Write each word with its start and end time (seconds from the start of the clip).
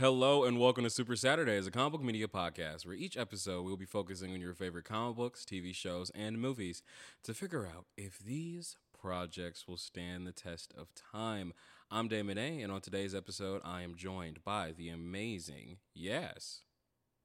Hello 0.00 0.44
and 0.44 0.58
welcome 0.58 0.84
to 0.84 0.88
Super 0.88 1.14
Saturday, 1.14 1.50
Saturdays, 1.50 1.66
a 1.66 1.70
comic 1.70 1.92
book 1.92 2.02
media 2.02 2.26
podcast 2.26 2.86
where 2.86 2.94
each 2.94 3.18
episode 3.18 3.64
we 3.64 3.70
will 3.70 3.76
be 3.76 3.84
focusing 3.84 4.32
on 4.32 4.40
your 4.40 4.54
favorite 4.54 4.86
comic 4.86 5.14
books, 5.14 5.44
TV 5.44 5.74
shows, 5.74 6.10
and 6.14 6.40
movies 6.40 6.82
to 7.22 7.34
figure 7.34 7.66
out 7.66 7.84
if 7.98 8.18
these 8.18 8.78
projects 8.98 9.68
will 9.68 9.76
stand 9.76 10.26
the 10.26 10.32
test 10.32 10.72
of 10.74 10.88
time. 10.94 11.52
I'm 11.90 12.08
Damon 12.08 12.38
A, 12.38 12.62
and 12.62 12.72
on 12.72 12.80
today's 12.80 13.14
episode, 13.14 13.60
I 13.62 13.82
am 13.82 13.94
joined 13.94 14.42
by 14.42 14.72
the 14.72 14.88
amazing 14.88 15.76
Yaz. 15.94 16.60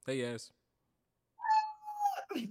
Hey, 0.05 0.18
Yaz. 0.18 0.52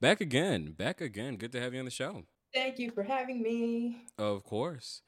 back 0.00 0.20
again. 0.20 0.72
Back 0.72 1.00
again. 1.00 1.36
Good 1.36 1.52
to 1.52 1.60
have 1.60 1.74
you 1.74 1.78
on 1.78 1.84
the 1.84 1.92
show. 1.92 2.24
Thank 2.52 2.80
you 2.80 2.90
for 2.90 3.04
having 3.04 3.40
me. 3.40 3.98
Of 4.18 4.42
course. 4.42 5.02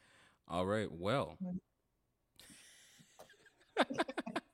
All 0.47 0.67
right. 0.67 0.93
Well. 0.93 1.37
Mm-hmm. 1.43 1.57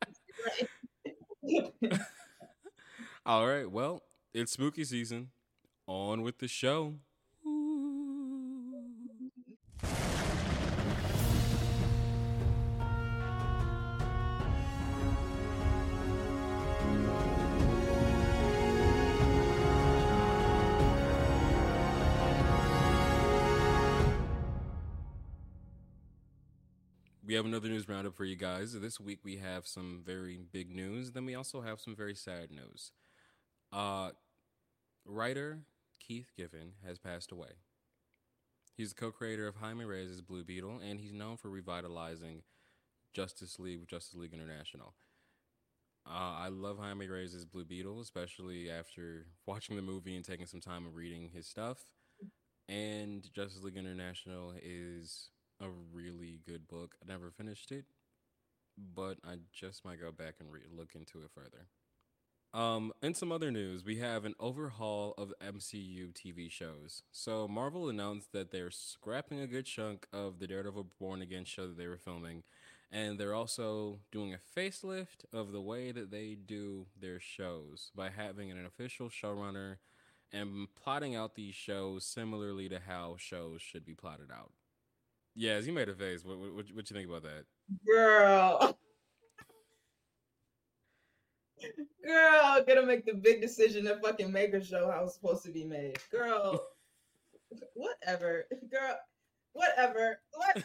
All 3.26 3.46
right. 3.46 3.70
Well, 3.70 4.02
it's 4.34 4.52
spooky 4.52 4.84
season. 4.84 5.30
On 5.86 6.22
with 6.22 6.38
the 6.38 6.48
show. 6.48 6.94
We 27.32 27.36
have 27.36 27.46
another 27.46 27.70
news 27.70 27.88
roundup 27.88 28.14
for 28.14 28.26
you 28.26 28.36
guys. 28.36 28.78
This 28.78 29.00
week 29.00 29.20
we 29.24 29.38
have 29.38 29.66
some 29.66 30.02
very 30.04 30.42
big 30.52 30.68
news. 30.68 31.12
Then 31.12 31.24
we 31.24 31.34
also 31.34 31.62
have 31.62 31.80
some 31.80 31.96
very 31.96 32.14
sad 32.14 32.50
news. 32.50 32.92
Uh, 33.72 34.10
writer 35.06 35.60
Keith 35.98 36.30
Giffen 36.36 36.72
has 36.86 36.98
passed 36.98 37.32
away. 37.32 37.52
He's 38.76 38.90
the 38.90 39.00
co-creator 39.00 39.46
of 39.46 39.56
Jaime 39.56 39.86
Reyes' 39.86 40.20
Blue 40.20 40.44
Beetle, 40.44 40.80
and 40.86 41.00
he's 41.00 41.14
known 41.14 41.38
for 41.38 41.48
revitalizing 41.48 42.42
Justice 43.14 43.58
League 43.58 43.88
Justice 43.88 44.14
League 44.14 44.34
International. 44.34 44.92
Uh, 46.06 46.36
I 46.38 46.48
love 46.48 46.78
Jaime 46.78 47.08
Reyes' 47.08 47.46
Blue 47.46 47.64
Beetle, 47.64 48.02
especially 48.02 48.70
after 48.70 49.24
watching 49.46 49.76
the 49.76 49.80
movie 49.80 50.16
and 50.16 50.24
taking 50.26 50.44
some 50.44 50.60
time 50.60 50.84
and 50.84 50.94
reading 50.94 51.30
his 51.32 51.46
stuff. 51.46 51.78
And 52.68 53.26
Justice 53.32 53.62
League 53.62 53.78
International 53.78 54.52
is 54.62 55.30
a 55.62 55.70
really 55.92 56.40
good 56.46 56.68
book. 56.68 56.96
I 57.02 57.10
never 57.10 57.30
finished 57.30 57.72
it, 57.72 57.84
but 58.76 59.18
I 59.24 59.36
just 59.52 59.84
might 59.84 60.00
go 60.00 60.10
back 60.10 60.34
and 60.40 60.52
re- 60.52 60.60
look 60.76 60.94
into 60.94 61.18
it 61.22 61.30
further. 61.34 61.68
Um, 62.54 62.92
in 63.00 63.14
some 63.14 63.32
other 63.32 63.50
news, 63.50 63.82
we 63.82 63.98
have 63.98 64.26
an 64.26 64.34
overhaul 64.38 65.14
of 65.16 65.32
MCU 65.40 66.12
TV 66.12 66.50
shows. 66.50 67.02
So 67.10 67.48
Marvel 67.48 67.88
announced 67.88 68.32
that 68.32 68.50
they're 68.50 68.70
scrapping 68.70 69.40
a 69.40 69.46
good 69.46 69.64
chunk 69.64 70.06
of 70.12 70.38
the 70.38 70.46
Daredevil 70.46 70.88
Born 71.00 71.22
Again 71.22 71.46
show 71.46 71.66
that 71.66 71.78
they 71.78 71.86
were 71.86 71.96
filming, 71.96 72.42
and 72.90 73.18
they're 73.18 73.34
also 73.34 74.00
doing 74.10 74.34
a 74.34 74.58
facelift 74.60 75.24
of 75.32 75.52
the 75.52 75.62
way 75.62 75.92
that 75.92 76.10
they 76.10 76.34
do 76.34 76.86
their 77.00 77.18
shows 77.18 77.90
by 77.94 78.10
having 78.10 78.50
an 78.50 78.66
official 78.66 79.08
showrunner 79.08 79.76
and 80.30 80.66
plotting 80.74 81.14
out 81.14 81.34
these 81.34 81.54
shows 81.54 82.04
similarly 82.04 82.68
to 82.68 82.80
how 82.86 83.16
shows 83.18 83.62
should 83.62 83.86
be 83.86 83.94
plotted 83.94 84.30
out. 84.30 84.52
Yaz, 85.38 85.66
you 85.66 85.72
made 85.72 85.88
a 85.88 85.94
face. 85.94 86.24
What 86.24 86.38
what, 86.38 86.52
what 86.54 86.90
you 86.90 86.96
think 86.96 87.08
about 87.08 87.22
that, 87.22 87.44
girl? 87.86 88.76
Girl, 92.04 92.64
gonna 92.66 92.84
make 92.84 93.06
the 93.06 93.14
big 93.14 93.40
decision 93.40 93.84
to 93.84 93.96
fucking 94.00 94.32
make 94.32 94.52
a 94.52 94.62
show 94.62 94.90
how 94.90 95.04
it's 95.04 95.14
supposed 95.14 95.44
to 95.44 95.52
be 95.52 95.64
made. 95.64 95.98
Girl, 96.10 96.60
whatever. 97.74 98.46
Girl, 98.70 98.96
whatever. 99.52 100.18
What? 100.34 100.64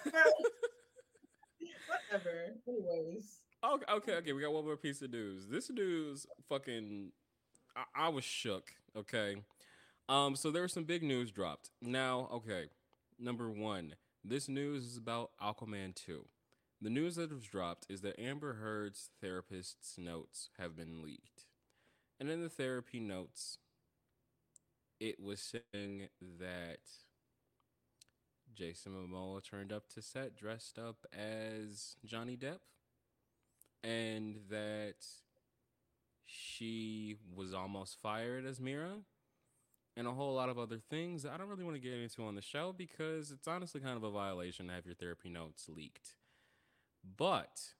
whatever. 1.87 2.55
Anyways. 2.67 3.41
Okay, 3.63 3.85
okay, 3.91 4.13
okay. 4.13 4.33
We 4.33 4.41
got 4.41 4.53
one 4.53 4.65
more 4.65 4.77
piece 4.77 5.01
of 5.01 5.11
news. 5.11 5.47
This 5.47 5.69
news, 5.69 6.25
fucking, 6.49 7.11
I, 7.75 8.05
I 8.05 8.09
was 8.09 8.23
shook. 8.23 8.71
Okay, 8.95 9.37
um, 10.09 10.35
so 10.35 10.51
there 10.51 10.63
was 10.63 10.73
some 10.73 10.85
big 10.85 11.03
news 11.03 11.31
dropped. 11.31 11.69
Now, 11.81 12.29
okay, 12.33 12.65
number 13.19 13.49
one, 13.51 13.93
this 14.29 14.49
news 14.49 14.83
is 14.85 14.97
about 14.97 15.31
Aquaman 15.41 15.95
two. 15.95 16.25
The 16.81 16.89
news 16.89 17.15
that 17.15 17.31
was 17.31 17.45
dropped 17.45 17.85
is 17.89 18.01
that 18.01 18.19
Amber 18.19 18.57
Heard's 18.61 19.09
therapist's 19.21 19.97
notes 19.97 20.49
have 20.59 20.75
been 20.75 21.01
leaked. 21.01 21.45
And 22.19 22.29
in 22.29 22.41
the 22.41 22.49
therapy 22.49 22.99
notes, 22.99 23.57
it 24.99 25.19
was 25.19 25.39
saying 25.39 26.09
that 26.39 26.79
Jason 28.53 28.93
Momoa 28.93 29.43
turned 29.43 29.71
up 29.71 29.87
to 29.89 30.01
set 30.01 30.35
dressed 30.35 30.77
up 30.77 31.05
as 31.13 31.95
Johnny 32.05 32.35
Depp 32.35 32.59
and 33.83 34.37
that 34.49 35.05
she 36.25 37.15
was 37.33 37.53
almost 37.53 37.97
fired 38.01 38.45
as 38.45 38.59
Mera 38.59 38.97
and 39.97 40.07
a 40.07 40.11
whole 40.11 40.35
lot 40.35 40.47
of 40.47 40.59
other 40.59 40.79
things 40.89 41.25
I 41.25 41.37
don't 41.37 41.49
really 41.49 41.63
want 41.63 41.75
to 41.75 41.81
get 41.81 41.93
into 41.93 42.23
on 42.23 42.35
the 42.35 42.41
show 42.41 42.73
because 42.77 43.31
it's 43.31 43.47
honestly 43.47 43.81
kind 43.81 43.97
of 43.97 44.03
a 44.03 44.11
violation 44.11 44.67
to 44.67 44.73
have 44.73 44.85
your 44.85 44.95
therapy 44.95 45.29
notes 45.29 45.67
leaked. 45.67 46.13
But 47.17 47.73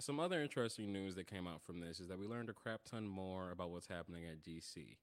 some 0.00 0.18
other 0.18 0.42
interesting 0.42 0.92
news 0.92 1.14
that 1.14 1.28
came 1.28 1.46
out 1.46 1.62
from 1.62 1.80
this 1.80 2.00
is 2.00 2.08
that 2.08 2.18
we 2.18 2.26
learned 2.26 2.50
a 2.50 2.52
crap 2.52 2.80
ton 2.84 3.06
more 3.06 3.52
about 3.52 3.70
what's 3.70 3.86
happening 3.86 4.24
at 4.24 4.42
DC. 4.42 4.96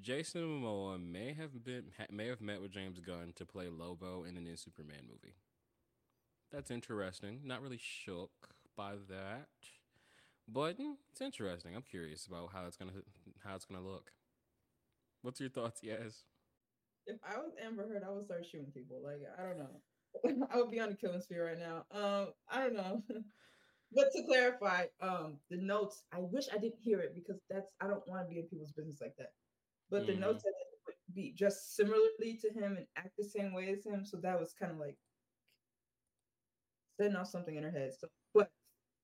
Jason 0.00 0.42
Momoa 0.42 0.98
may 1.00 1.34
have 1.34 1.64
been 1.64 1.84
may 2.10 2.28
have 2.28 2.40
met 2.40 2.62
with 2.62 2.70
James 2.70 3.00
Gunn 3.00 3.32
to 3.36 3.44
play 3.44 3.68
Lobo 3.68 4.24
in 4.24 4.36
the 4.36 4.40
new 4.40 4.56
Superman 4.56 5.02
movie. 5.06 5.34
That's 6.50 6.70
interesting. 6.70 7.40
Not 7.44 7.60
really 7.60 7.80
shook 7.80 8.30
by 8.76 8.92
that, 9.08 9.48
but 10.48 10.78
mm, 10.78 10.94
it's 11.10 11.20
interesting. 11.20 11.74
I'm 11.74 11.82
curious 11.82 12.26
about 12.26 12.50
how 12.52 12.66
it's 12.66 12.76
gonna 12.76 12.92
how 13.44 13.56
it's 13.56 13.64
gonna 13.64 13.84
look. 13.84 14.12
What's 15.22 15.40
your 15.40 15.50
thoughts? 15.50 15.80
Yaz. 15.84 16.24
If 17.06 17.16
I 17.24 17.38
was 17.38 17.52
Amber 17.64 17.88
Heard, 17.88 18.04
I 18.06 18.10
would 18.12 18.24
start 18.24 18.46
shooting 18.46 18.72
people. 18.72 19.00
Like 19.04 19.20
I 19.38 19.42
don't 19.42 19.58
know. 19.58 20.46
I 20.52 20.56
would 20.56 20.70
be 20.70 20.80
on 20.80 20.90
a 20.90 20.94
killing 20.94 21.20
spree 21.20 21.38
right 21.38 21.58
now. 21.58 21.84
Um, 21.92 22.28
I 22.48 22.60
don't 22.60 22.74
know. 22.74 23.02
but 23.92 24.12
to 24.12 24.22
clarify, 24.24 24.86
um, 25.00 25.38
the 25.50 25.56
notes, 25.56 26.04
I 26.12 26.18
wish 26.20 26.46
I 26.52 26.58
didn't 26.58 26.80
hear 26.80 27.00
it 27.00 27.14
because 27.14 27.40
that's 27.48 27.70
I 27.80 27.86
don't 27.86 28.06
want 28.06 28.26
to 28.26 28.28
be 28.28 28.40
in 28.40 28.46
people's 28.46 28.72
business 28.72 29.00
like 29.00 29.14
that. 29.18 29.32
But 29.90 30.02
mm-hmm. 30.02 30.12
the 30.12 30.26
notes 30.26 30.42
that 30.42 30.52
would 30.86 31.14
be 31.14 31.34
just 31.36 31.76
similarly 31.76 32.38
to 32.40 32.48
him 32.52 32.76
and 32.76 32.86
act 32.96 33.10
the 33.18 33.24
same 33.24 33.52
way 33.52 33.70
as 33.70 33.84
him. 33.84 34.04
So 34.04 34.18
that 34.22 34.38
was 34.38 34.54
kind 34.58 34.72
of 34.72 34.78
like 34.78 34.96
setting 37.00 37.16
off 37.16 37.28
something 37.28 37.56
in 37.56 37.62
her 37.62 37.70
head. 37.70 37.92
So 37.98 38.08
but 38.34 38.50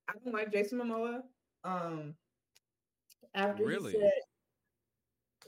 I 0.09 0.12
don't 0.25 0.34
like 0.34 0.53
Jason 0.53 0.78
Momoa. 0.78 1.21
Um 1.65 2.15
after 3.34 3.65
really? 3.65 3.93
he 3.93 3.99
said 3.99 4.10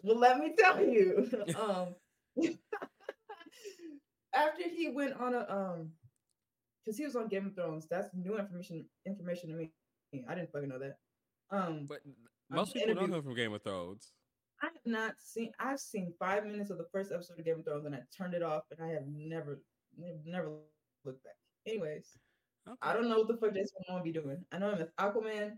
well 0.03 0.19
let 0.19 0.39
me 0.39 0.55
tell 0.57 0.81
you. 0.81 1.29
um 1.61 1.95
after 4.35 4.69
he 4.69 4.91
went 4.91 5.15
on 5.15 5.35
a 5.35 5.47
um 5.49 5.91
because 6.85 6.97
he 6.97 7.05
was 7.05 7.17
on 7.17 7.29
Game 7.29 7.47
of 7.47 7.55
Thrones. 7.55 7.87
That's 7.91 8.09
new 8.15 8.39
information 8.39 8.85
information 9.07 9.51
to 9.51 9.57
me. 9.57 9.73
I 10.29 10.35
didn't 10.35 10.53
fucking 10.53 10.69
know 10.69 10.79
that. 10.79 10.97
Um 11.51 11.87
But 11.89 12.01
most 12.51 12.75
people 12.75 12.95
don't 12.95 13.11
know 13.11 13.23
from 13.23 13.35
Game 13.35 13.53
of 13.53 13.63
Thrones. 13.63 14.13
I 14.63 14.67
have 14.67 14.87
not 14.87 15.15
seen 15.19 15.53
I've 15.61 15.81
seen 15.81 16.13
five 16.19 16.45
minutes 16.45 16.71
of 16.71 16.79
the 16.79 16.87
first 16.93 17.13
episode 17.13 17.39
of 17.39 17.45
Game 17.45 17.61
of 17.61 17.65
Thrones 17.65 17.87
and 17.87 17.95
I 17.95 18.01
turned 18.17 18.35
it 18.35 18.43
off 18.43 18.65
and 18.71 18.81
I 18.85 18.93
have 18.93 19.05
never 19.07 19.61
never 20.25 20.51
looked 21.05 21.25
back. 21.25 21.35
Anyways. 21.67 22.17
Okay. 22.69 22.77
I 22.83 22.93
don't 22.93 23.09
know 23.09 23.19
what 23.19 23.29
the 23.29 23.37
fuck 23.37 23.55
Jason 23.55 23.79
Momoa 23.89 24.05
be 24.05 24.13
doing. 24.13 24.45
I 24.53 24.59
know 24.59 24.71
him 24.71 24.83
as 24.83 24.91
Aquaman, 25.01 25.53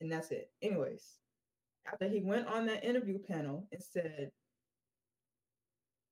and 0.00 0.10
that's 0.10 0.30
it. 0.30 0.50
Anyways, 0.62 1.18
after 1.90 2.08
he 2.08 2.20
went 2.20 2.46
on 2.46 2.66
that 2.66 2.84
interview 2.84 3.18
panel 3.18 3.66
and 3.72 3.82
said 3.82 4.30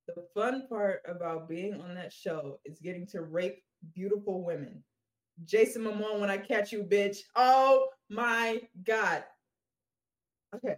the 0.07 0.25
fun 0.35 0.67
part 0.69 1.03
about 1.07 1.49
being 1.49 1.81
on 1.81 1.95
that 1.95 2.13
show 2.13 2.61
is 2.65 2.79
getting 2.79 3.07
to 3.09 3.23
rape 3.23 3.63
beautiful 3.95 4.45
women. 4.45 4.83
Jason 5.45 5.83
Momoa, 5.83 6.21
when 6.21 6.31
I 6.31 6.37
catch 6.37 6.73
you, 6.73 6.85
bitch. 6.85 7.19
Oh 7.35 7.89
my 8.09 8.61
god. 8.85 9.25
Okay, 10.55 10.77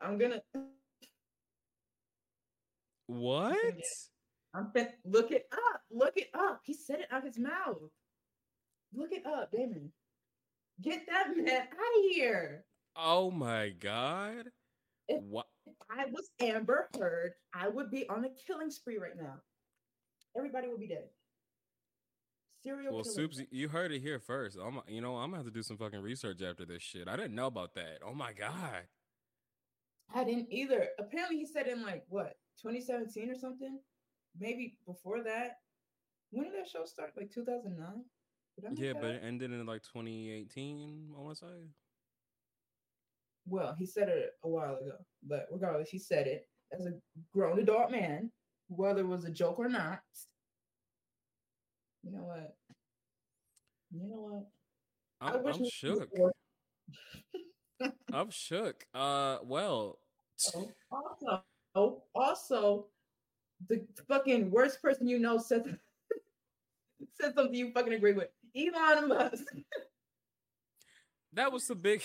I'm 0.00 0.18
gonna. 0.18 0.42
What? 3.06 3.56
I'm 4.54 4.70
gonna 4.74 4.88
look 5.04 5.30
it 5.30 5.46
up. 5.52 5.80
Look 5.90 6.16
it 6.16 6.28
up. 6.34 6.60
He 6.64 6.74
said 6.74 7.00
it 7.00 7.08
out 7.10 7.20
of 7.20 7.26
his 7.26 7.38
mouth. 7.38 7.78
Look 8.94 9.12
it 9.12 9.24
up, 9.26 9.50
Damon. 9.52 9.92
Get 10.82 11.06
that 11.08 11.28
man 11.36 11.62
out 11.62 11.62
of 11.62 12.10
here. 12.10 12.64
Oh 12.98 13.30
my 13.30 13.70
god. 13.80 14.46
If, 15.08 15.22
what? 15.22 15.46
I 15.90 16.06
was 16.06 16.30
Amber 16.40 16.88
Heard, 16.98 17.32
I 17.54 17.68
would 17.68 17.90
be 17.90 18.08
on 18.08 18.24
a 18.24 18.28
killing 18.46 18.70
spree 18.70 18.98
right 18.98 19.16
now. 19.16 19.34
Everybody 20.36 20.68
would 20.68 20.80
be 20.80 20.88
dead. 20.88 21.04
Serial 22.62 22.94
well, 22.94 23.04
Soups, 23.04 23.40
you 23.50 23.68
heard 23.68 23.92
it 23.92 24.00
here 24.00 24.18
first. 24.18 24.58
I'm, 24.60 24.80
you 24.88 25.00
know, 25.00 25.16
I'm 25.16 25.30
gonna 25.30 25.36
have 25.36 25.46
to 25.46 25.52
do 25.52 25.62
some 25.62 25.76
fucking 25.76 26.00
research 26.00 26.42
after 26.42 26.64
this 26.64 26.82
shit. 26.82 27.06
I 27.08 27.16
didn't 27.16 27.34
know 27.34 27.46
about 27.46 27.74
that. 27.74 27.98
Oh 28.04 28.14
my 28.14 28.32
god. 28.32 28.82
I 30.14 30.24
didn't 30.24 30.48
either. 30.50 30.88
Apparently, 30.98 31.36
he 31.36 31.46
said 31.46 31.66
in 31.68 31.82
like 31.82 32.04
what 32.08 32.34
2017 32.62 33.30
or 33.30 33.38
something, 33.38 33.78
maybe 34.38 34.76
before 34.86 35.22
that. 35.22 35.58
When 36.30 36.44
did 36.44 36.54
that 36.54 36.68
show 36.68 36.84
start? 36.84 37.12
Like 37.16 37.30
2009. 37.32 38.04
Yeah, 38.74 38.94
but 38.94 39.10
it 39.10 39.22
ended 39.24 39.52
in 39.52 39.64
like 39.66 39.82
2018. 39.82 41.12
I 41.16 41.20
want 41.20 41.36
to 41.38 41.44
say. 41.44 41.52
Well, 43.46 43.74
he 43.78 43.86
said 43.86 44.08
it 44.08 44.32
a 44.42 44.48
while 44.48 44.76
ago, 44.76 44.96
but 45.26 45.46
regardless, 45.52 45.88
he 45.88 45.98
said 45.98 46.26
it 46.26 46.48
as 46.72 46.86
a 46.86 46.92
grown 47.32 47.60
adult 47.60 47.90
man, 47.90 48.30
whether 48.68 49.00
it 49.00 49.06
was 49.06 49.24
a 49.24 49.30
joke 49.30 49.58
or 49.58 49.68
not. 49.68 50.00
You 52.02 52.12
know 52.12 52.24
what? 52.24 52.56
You 53.92 54.08
know 54.08 54.16
what? 54.16 54.46
I'm, 55.20 55.46
I'm 55.46 55.68
shook. 55.70 56.08
I'm 58.12 58.30
shook. 58.30 58.84
Uh, 58.94 59.38
well. 59.44 59.98
Also, 60.44 61.42
also, 61.74 62.02
also, 62.14 62.86
the 63.68 63.86
fucking 64.08 64.50
worst 64.50 64.82
person 64.82 65.08
you 65.08 65.18
know 65.18 65.38
said 65.38 65.78
said 67.20 67.34
something 67.34 67.54
you 67.54 67.72
fucking 67.72 67.94
agree 67.94 68.12
with. 68.12 68.28
Elon 68.56 69.08
Musk. 69.08 69.44
that 71.32 71.52
was 71.52 71.66
the 71.66 71.74
big. 71.74 72.02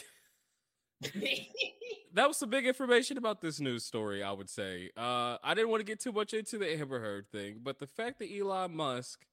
that 2.14 2.28
was 2.28 2.38
some 2.38 2.50
big 2.50 2.66
information 2.68 3.18
about 3.18 3.42
this 3.42 3.60
news 3.60 3.84
story. 3.84 4.24
I 4.24 4.32
would 4.32 4.50
say. 4.50 4.90
Uh, 4.96 5.38
I 5.44 5.54
didn't 5.54 5.70
want 5.70 5.82
to 5.82 5.86
get 5.86 6.00
too 6.00 6.12
much 6.12 6.34
into 6.34 6.58
the 6.58 6.72
Amber 6.80 7.00
Heard 7.00 7.32
thing, 7.32 7.60
but 7.64 7.80
the 7.80 7.88
fact 7.88 8.20
that 8.20 8.30
Elon 8.32 8.76
Musk 8.76 9.26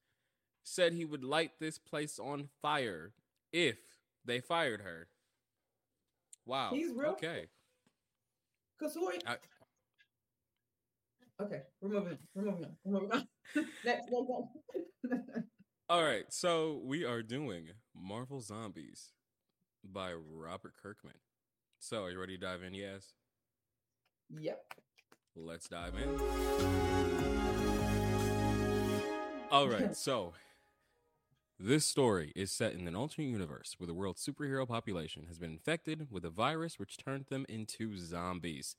said 0.64 0.92
he 0.92 1.04
would 1.04 1.24
light 1.24 1.52
this 1.60 1.78
place 1.78 2.18
on 2.18 2.48
fire 2.62 3.12
if 3.52 3.78
they 4.24 4.40
fired 4.40 4.82
her. 4.82 5.08
Wow. 6.46 6.70
He's 6.72 6.92
real. 6.94 7.10
Okay. 7.10 7.46
Cause 8.80 8.94
who 8.94 9.08
are? 9.08 9.14
I... 9.26 9.36
Okay, 11.40 11.62
we're 11.80 11.90
moving. 11.90 12.12
On. 12.12 12.18
We're 12.34 12.44
moving 12.44 12.64
on. 12.64 12.76
We're 12.84 13.00
moving 13.00 13.12
on. 13.12 13.28
next, 13.84 14.08
next, 14.10 15.18
All 15.90 16.02
right, 16.02 16.24
so 16.30 16.80
we 16.84 17.04
are 17.04 17.22
doing 17.22 17.68
Marvel 17.94 18.40
Zombies 18.40 19.12
by 19.84 20.12
Robert 20.12 20.74
Kirkman. 20.80 21.14
So, 21.80 22.04
are 22.04 22.10
you 22.10 22.18
ready 22.18 22.36
to 22.36 22.44
dive 22.44 22.62
in? 22.62 22.74
Yes. 22.74 23.12
Yep. 24.36 24.60
Let's 25.36 25.68
dive 25.68 25.94
in. 25.94 26.20
All 29.50 29.68
right, 29.68 29.96
so 29.96 30.34
this 31.58 31.86
story 31.86 32.32
is 32.36 32.50
set 32.50 32.74
in 32.74 32.86
an 32.86 32.96
alternate 32.96 33.28
universe 33.28 33.76
where 33.78 33.86
the 33.86 33.94
world's 33.94 34.24
superhero 34.24 34.66
population 34.66 35.26
has 35.28 35.38
been 35.38 35.52
infected 35.52 36.08
with 36.10 36.24
a 36.24 36.30
virus 36.30 36.78
which 36.78 36.98
turned 36.98 37.26
them 37.26 37.46
into 37.48 37.96
zombies. 37.96 38.76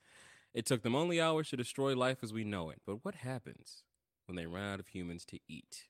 It 0.53 0.65
took 0.65 0.83
them 0.83 0.95
only 0.95 1.21
hours 1.21 1.49
to 1.49 1.57
destroy 1.57 1.95
life 1.95 2.19
as 2.21 2.33
we 2.33 2.43
know 2.43 2.69
it, 2.69 2.81
but 2.85 3.03
what 3.03 3.15
happens 3.15 3.83
when 4.25 4.35
they 4.35 4.45
run 4.45 4.63
out 4.63 4.79
of 4.79 4.87
humans 4.87 5.25
to 5.25 5.39
eat? 5.47 5.87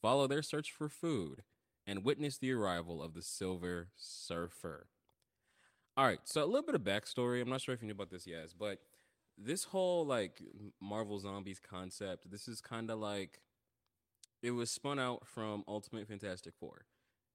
Follow 0.00 0.26
their 0.26 0.42
search 0.42 0.72
for 0.72 0.88
food 0.88 1.42
and 1.86 2.04
witness 2.04 2.38
the 2.38 2.52
arrival 2.52 3.02
of 3.02 3.14
the 3.14 3.22
Silver 3.22 3.88
Surfer. 3.96 4.88
All 5.96 6.06
right, 6.06 6.20
so 6.24 6.42
a 6.42 6.46
little 6.46 6.62
bit 6.62 6.74
of 6.74 6.82
backstory. 6.82 7.42
I'm 7.42 7.50
not 7.50 7.60
sure 7.60 7.74
if 7.74 7.82
you 7.82 7.86
knew 7.86 7.94
about 7.94 8.10
this, 8.10 8.26
Yaz, 8.26 8.54
but 8.58 8.78
this 9.36 9.64
whole 9.64 10.06
like 10.06 10.40
Marvel 10.80 11.18
Zombies 11.18 11.60
concept, 11.60 12.30
this 12.30 12.48
is 12.48 12.60
kind 12.60 12.90
of 12.90 12.98
like 12.98 13.40
it 14.42 14.52
was 14.52 14.70
spun 14.70 14.98
out 14.98 15.26
from 15.26 15.64
Ultimate 15.68 16.08
Fantastic 16.08 16.54
Four. 16.58 16.86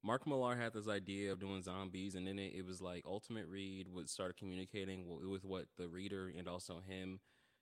Mark 0.02 0.26
Millar 0.26 0.56
had 0.56 0.72
this 0.72 0.88
idea 0.88 1.32
of 1.32 1.40
doing 1.40 1.62
zombies, 1.62 2.14
and 2.14 2.26
then 2.26 2.38
it, 2.38 2.54
it 2.54 2.64
was 2.64 2.80
like 2.80 3.04
Ultimate 3.06 3.46
Reed 3.48 3.88
would 3.88 4.08
start 4.08 4.36
communicating 4.36 5.04
with 5.06 5.44
what 5.44 5.66
the 5.76 5.88
reader 5.88 6.32
and 6.36 6.48
also 6.48 6.80
him, 6.86 7.20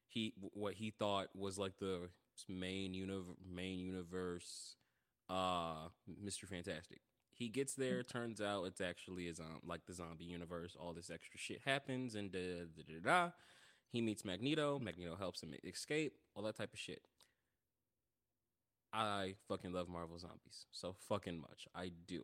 he 0.08 0.32
what 0.52 0.74
he 0.74 0.90
thought 0.90 1.28
was 1.34 1.58
like 1.58 1.78
the 1.78 2.08
main 2.48 2.94
universe, 2.94 3.36
main 3.50 3.78
universe, 3.78 4.76
uh, 5.28 5.88
Mister 6.22 6.46
Fantastic. 6.46 7.00
He 7.36 7.48
gets 7.48 7.74
there, 7.74 8.02
turns 8.02 8.40
out 8.40 8.64
it's 8.64 8.80
actually 8.80 9.28
a 9.28 9.34
zom- 9.34 9.46
um, 9.46 9.60
like 9.66 9.86
the 9.86 9.92
zombie 9.92 10.24
universe. 10.24 10.76
All 10.78 10.92
this 10.92 11.10
extra 11.10 11.38
shit 11.38 11.62
happens, 11.64 12.14
and 12.14 12.30
da 12.30 12.38
da 12.38 12.82
da 12.86 13.00
da. 13.02 13.30
He 13.90 14.00
meets 14.00 14.24
Magneto. 14.24 14.78
Magneto 14.78 15.16
helps 15.16 15.42
him 15.42 15.52
escape. 15.64 16.14
All 16.34 16.42
that 16.44 16.56
type 16.56 16.72
of 16.72 16.78
shit. 16.78 17.02
I 18.92 19.34
fucking 19.48 19.72
love 19.72 19.88
Marvel 19.88 20.18
Zombies 20.18 20.66
so 20.70 20.94
fucking 21.08 21.40
much. 21.40 21.66
I 21.74 21.90
do, 22.06 22.22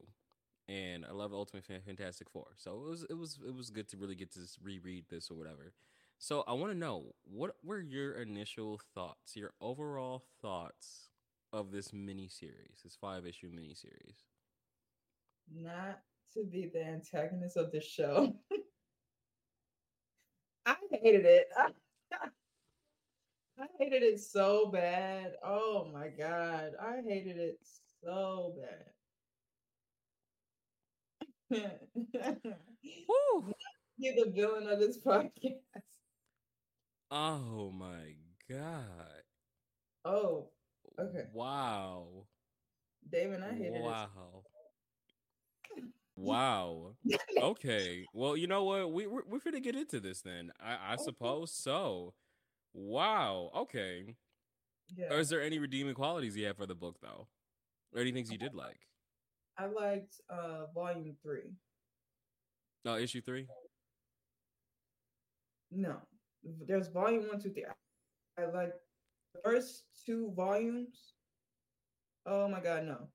and 0.68 1.04
I 1.04 1.10
love 1.12 1.32
Ultimate 1.34 1.64
Fantastic 1.64 2.30
Four. 2.30 2.54
So 2.56 2.74
it 2.74 2.88
was 2.88 3.06
it 3.10 3.18
was 3.18 3.38
it 3.44 3.54
was 3.54 3.70
good 3.70 3.88
to 3.88 3.96
really 3.96 4.14
get 4.14 4.32
to 4.34 4.40
reread 4.62 5.06
this 5.10 5.30
or 5.30 5.34
whatever. 5.34 5.72
So 6.18 6.44
I 6.46 6.52
want 6.52 6.70
to 6.70 6.78
know 6.78 7.14
what 7.24 7.56
were 7.64 7.80
your 7.80 8.12
initial 8.12 8.80
thoughts, 8.94 9.34
your 9.34 9.54
overall 9.60 10.22
thoughts 10.40 11.08
of 11.52 11.72
this 11.72 11.92
mini 11.92 12.28
series, 12.28 12.82
this 12.84 12.94
five 12.94 13.26
issue 13.26 13.50
mini 13.52 13.74
series. 13.74 14.29
Not 15.54 16.00
to 16.34 16.44
be 16.44 16.70
the 16.72 16.84
antagonist 16.84 17.56
of 17.56 17.72
the 17.72 17.80
show. 17.80 18.34
I 20.66 20.76
hated 20.90 21.24
it. 21.24 21.48
I 23.58 23.66
hated 23.78 24.02
it 24.02 24.20
so 24.20 24.70
bad. 24.72 25.32
Oh 25.44 25.88
my 25.92 26.08
god, 26.08 26.72
I 26.80 27.00
hated 27.06 27.36
it 27.36 27.58
so 28.02 28.54
bad. 31.50 31.50
Woo! 33.08 33.52
You're 33.98 34.24
the 34.24 34.30
villain 34.30 34.68
of 34.68 34.78
this 34.78 34.98
podcast. 34.98 35.58
Oh 37.10 37.70
my 37.72 38.14
god. 38.48 39.22
Oh, 40.04 40.48
okay. 40.98 41.24
Wow. 41.34 42.26
Damon, 43.10 43.42
I 43.42 43.52
hated 43.52 43.82
wow. 43.82 43.88
it. 44.04 44.08
Wow. 44.16 44.44
okay. 47.42 48.04
Well, 48.12 48.36
you 48.36 48.46
know 48.46 48.64
what? 48.64 48.92
We 48.92 49.06
we're, 49.06 49.22
we're 49.26 49.38
gonna 49.38 49.60
get 49.60 49.76
into 49.76 50.00
this 50.00 50.20
then. 50.20 50.52
I, 50.60 50.92
I 50.92 50.96
suppose 50.96 51.52
so. 51.52 52.14
Wow. 52.72 53.50
Okay. 53.56 54.16
Yeah. 54.96 55.12
Or 55.12 55.18
is 55.18 55.28
there 55.28 55.42
any 55.42 55.58
redeeming 55.58 55.94
qualities 55.94 56.36
you 56.36 56.46
have 56.46 56.56
for 56.56 56.66
the 56.66 56.74
book 56.74 56.96
though? 57.02 57.28
Or 57.94 58.00
any 58.00 58.12
things 58.12 58.30
you 58.30 58.38
did 58.38 58.54
like? 58.54 58.80
I 59.58 59.66
liked 59.66 60.20
uh 60.28 60.66
volume 60.74 61.16
three. 61.22 61.52
No, 62.84 62.96
issue 62.96 63.20
three? 63.20 63.46
No. 65.70 65.96
There's 66.66 66.88
volume 66.88 67.28
one, 67.28 67.40
two, 67.40 67.50
three. 67.50 67.64
I, 68.38 68.42
I 68.42 68.46
like 68.46 68.72
the 69.34 69.40
first 69.44 69.84
two 70.06 70.32
volumes. 70.34 71.12
Oh 72.26 72.48
my 72.48 72.60
god, 72.60 72.84
no. 72.84 73.08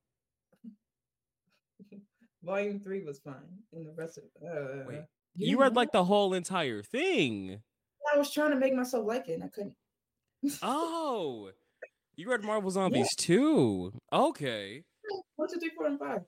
volume 2.45 2.79
three 2.79 3.03
was 3.03 3.19
fine. 3.19 3.35
And 3.73 3.85
the 3.85 3.93
rest 3.93 4.17
of 4.17 4.23
uh 4.47 4.83
Wait. 4.87 5.01
You, 5.35 5.51
you 5.51 5.59
read 5.59 5.75
like 5.75 5.91
the 5.91 6.03
whole 6.03 6.33
entire 6.33 6.81
thing. 6.81 7.61
I 8.13 8.17
was 8.17 8.31
trying 8.31 8.51
to 8.51 8.55
make 8.55 8.73
myself 8.73 9.05
like 9.05 9.27
it 9.27 9.33
and 9.33 9.43
I 9.43 9.47
couldn't. 9.47 9.75
oh, 10.61 11.49
you 12.15 12.29
read 12.29 12.43
Marvel 12.43 12.71
Zombies 12.71 13.13
yeah. 13.17 13.25
too? 13.25 13.93
Okay. 14.13 14.83
One, 15.35 15.49
two, 15.49 15.59
three, 15.59 15.71
four, 15.75 15.87
and 15.87 15.99
five. 15.99 16.21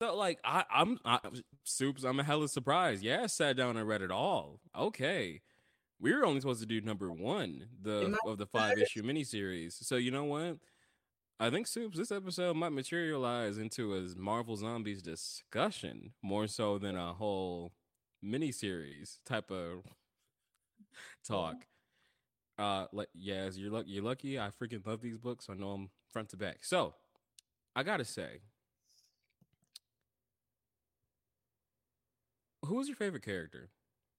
So 0.00 0.16
like 0.16 0.38
I, 0.44 0.64
I'm 0.72 0.98
I, 1.04 1.18
soups. 1.64 2.04
I'm 2.04 2.20
a 2.20 2.24
hella 2.24 2.48
surprised. 2.48 3.02
Yeah, 3.02 3.22
I 3.24 3.26
sat 3.26 3.56
down 3.56 3.76
and 3.76 3.86
read 3.86 4.02
it 4.02 4.10
all. 4.10 4.60
Okay, 4.76 5.40
we 6.00 6.12
were 6.12 6.24
only 6.24 6.40
supposed 6.40 6.60
to 6.60 6.66
do 6.66 6.80
number 6.80 7.10
one 7.12 7.66
the 7.80 8.16
of 8.26 8.38
the 8.38 8.46
five 8.46 8.78
issue 8.78 9.02
miniseries. 9.02 9.72
So 9.72 9.96
you 9.96 10.10
know 10.10 10.24
what? 10.24 10.58
I 11.40 11.50
think 11.50 11.66
soups. 11.66 11.98
This 11.98 12.12
episode 12.12 12.56
might 12.56 12.72
materialize 12.72 13.58
into 13.58 13.94
a 13.94 14.02
Marvel 14.16 14.56
Zombies 14.56 15.02
discussion 15.02 16.12
more 16.22 16.46
so 16.46 16.78
than 16.78 16.96
a 16.96 17.12
whole 17.12 17.72
miniseries 18.24 19.18
type 19.26 19.50
of 19.50 19.82
talk. 21.26 21.66
Uh, 22.56 22.86
like 22.92 23.08
Yaz, 23.20 23.58
you're 23.58 23.72
lucky. 23.72 23.90
You're 23.90 24.04
lucky. 24.04 24.38
I 24.38 24.50
freaking 24.50 24.86
love 24.86 25.00
these 25.00 25.18
books. 25.18 25.48
I 25.50 25.54
know 25.54 25.72
them 25.72 25.90
front 26.12 26.28
to 26.30 26.36
back. 26.36 26.58
So, 26.62 26.94
I 27.74 27.82
gotta 27.82 28.04
say, 28.04 28.40
who 32.64 32.76
was 32.76 32.86
your 32.86 32.96
favorite 32.96 33.24
character, 33.24 33.70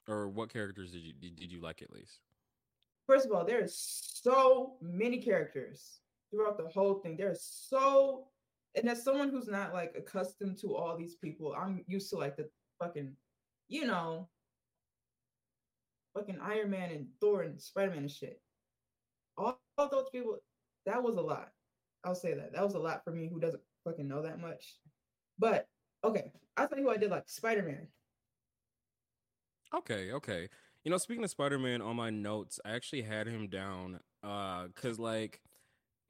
or 0.09 0.27
what 0.27 0.51
characters 0.51 0.91
did 0.91 1.01
you 1.01 1.13
did, 1.13 1.37
did 1.37 1.49
you 1.49 1.61
like 1.61 1.81
at 1.81 1.93
least? 1.93 2.19
First 3.07 3.25
of 3.25 3.31
all, 3.31 3.45
there's 3.45 3.73
so 3.73 4.73
many 4.81 5.21
characters 5.21 6.01
throughout 6.35 6.57
the 6.57 6.69
whole 6.69 6.95
thing. 6.95 7.15
There's 7.17 7.41
so, 7.41 8.27
and 8.75 8.89
as 8.89 9.03
someone 9.03 9.29
who's 9.29 9.47
not 9.47 9.73
like 9.73 9.95
accustomed 9.97 10.57
to 10.59 10.75
all 10.75 10.97
these 10.97 11.15
people, 11.15 11.55
I'm 11.57 11.83
used 11.87 12.09
to 12.11 12.17
like 12.17 12.35
the 12.35 12.49
fucking, 12.79 13.13
you 13.67 13.85
know, 13.85 14.27
fucking 16.13 16.39
Iron 16.41 16.69
Man 16.71 16.91
and 16.91 17.07
Thor 17.19 17.43
and 17.43 17.59
Spider 17.59 17.91
Man 17.91 17.99
and 17.99 18.11
shit. 18.11 18.41
All, 19.37 19.59
all 19.77 19.89
those 19.89 20.09
people, 20.11 20.37
that 20.85 21.01
was 21.01 21.15
a 21.15 21.21
lot. 21.21 21.49
I'll 22.03 22.15
say 22.15 22.33
that. 22.33 22.53
That 22.53 22.63
was 22.63 22.75
a 22.75 22.79
lot 22.79 23.03
for 23.03 23.11
me 23.11 23.27
who 23.31 23.39
doesn't 23.39 23.63
fucking 23.83 24.07
know 24.07 24.21
that 24.21 24.39
much. 24.39 24.75
But 25.39 25.67
okay, 26.03 26.31
I'll 26.55 26.67
tell 26.67 26.77
you 26.77 26.85
what 26.85 26.97
I 26.97 26.99
did 26.99 27.11
like 27.11 27.23
Spider 27.27 27.63
Man. 27.63 27.87
Okay, 29.73 30.11
okay. 30.11 30.49
You 30.83 30.91
know, 30.91 30.97
speaking 30.97 31.23
of 31.23 31.29
Spider 31.31 31.57
Man, 31.57 31.81
on 31.81 31.95
my 31.95 32.11
notes, 32.11 32.59
I 32.63 32.71
actually 32.71 33.01
had 33.01 33.27
him 33.27 33.47
down 33.47 33.99
uh 34.23 34.67
cuz 34.75 34.99
like 34.99 35.41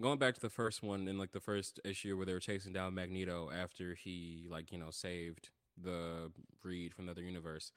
going 0.01 0.19
back 0.19 0.35
to 0.35 0.41
the 0.41 0.49
first 0.49 0.83
one 0.83 1.07
in 1.07 1.17
like 1.17 1.31
the 1.31 1.39
first 1.39 1.79
issue 1.85 2.17
where 2.17 2.25
they 2.25 2.33
were 2.33 2.39
chasing 2.39 2.73
down 2.73 2.95
Magneto 2.95 3.49
after 3.51 3.95
he 3.95 4.47
like, 4.49 4.71
you 4.71 4.77
know, 4.77 4.91
saved 4.91 5.49
the 5.81 6.31
Reed 6.63 6.93
from 6.93 7.05
the 7.05 7.11
other 7.11 7.21
universe. 7.21 7.71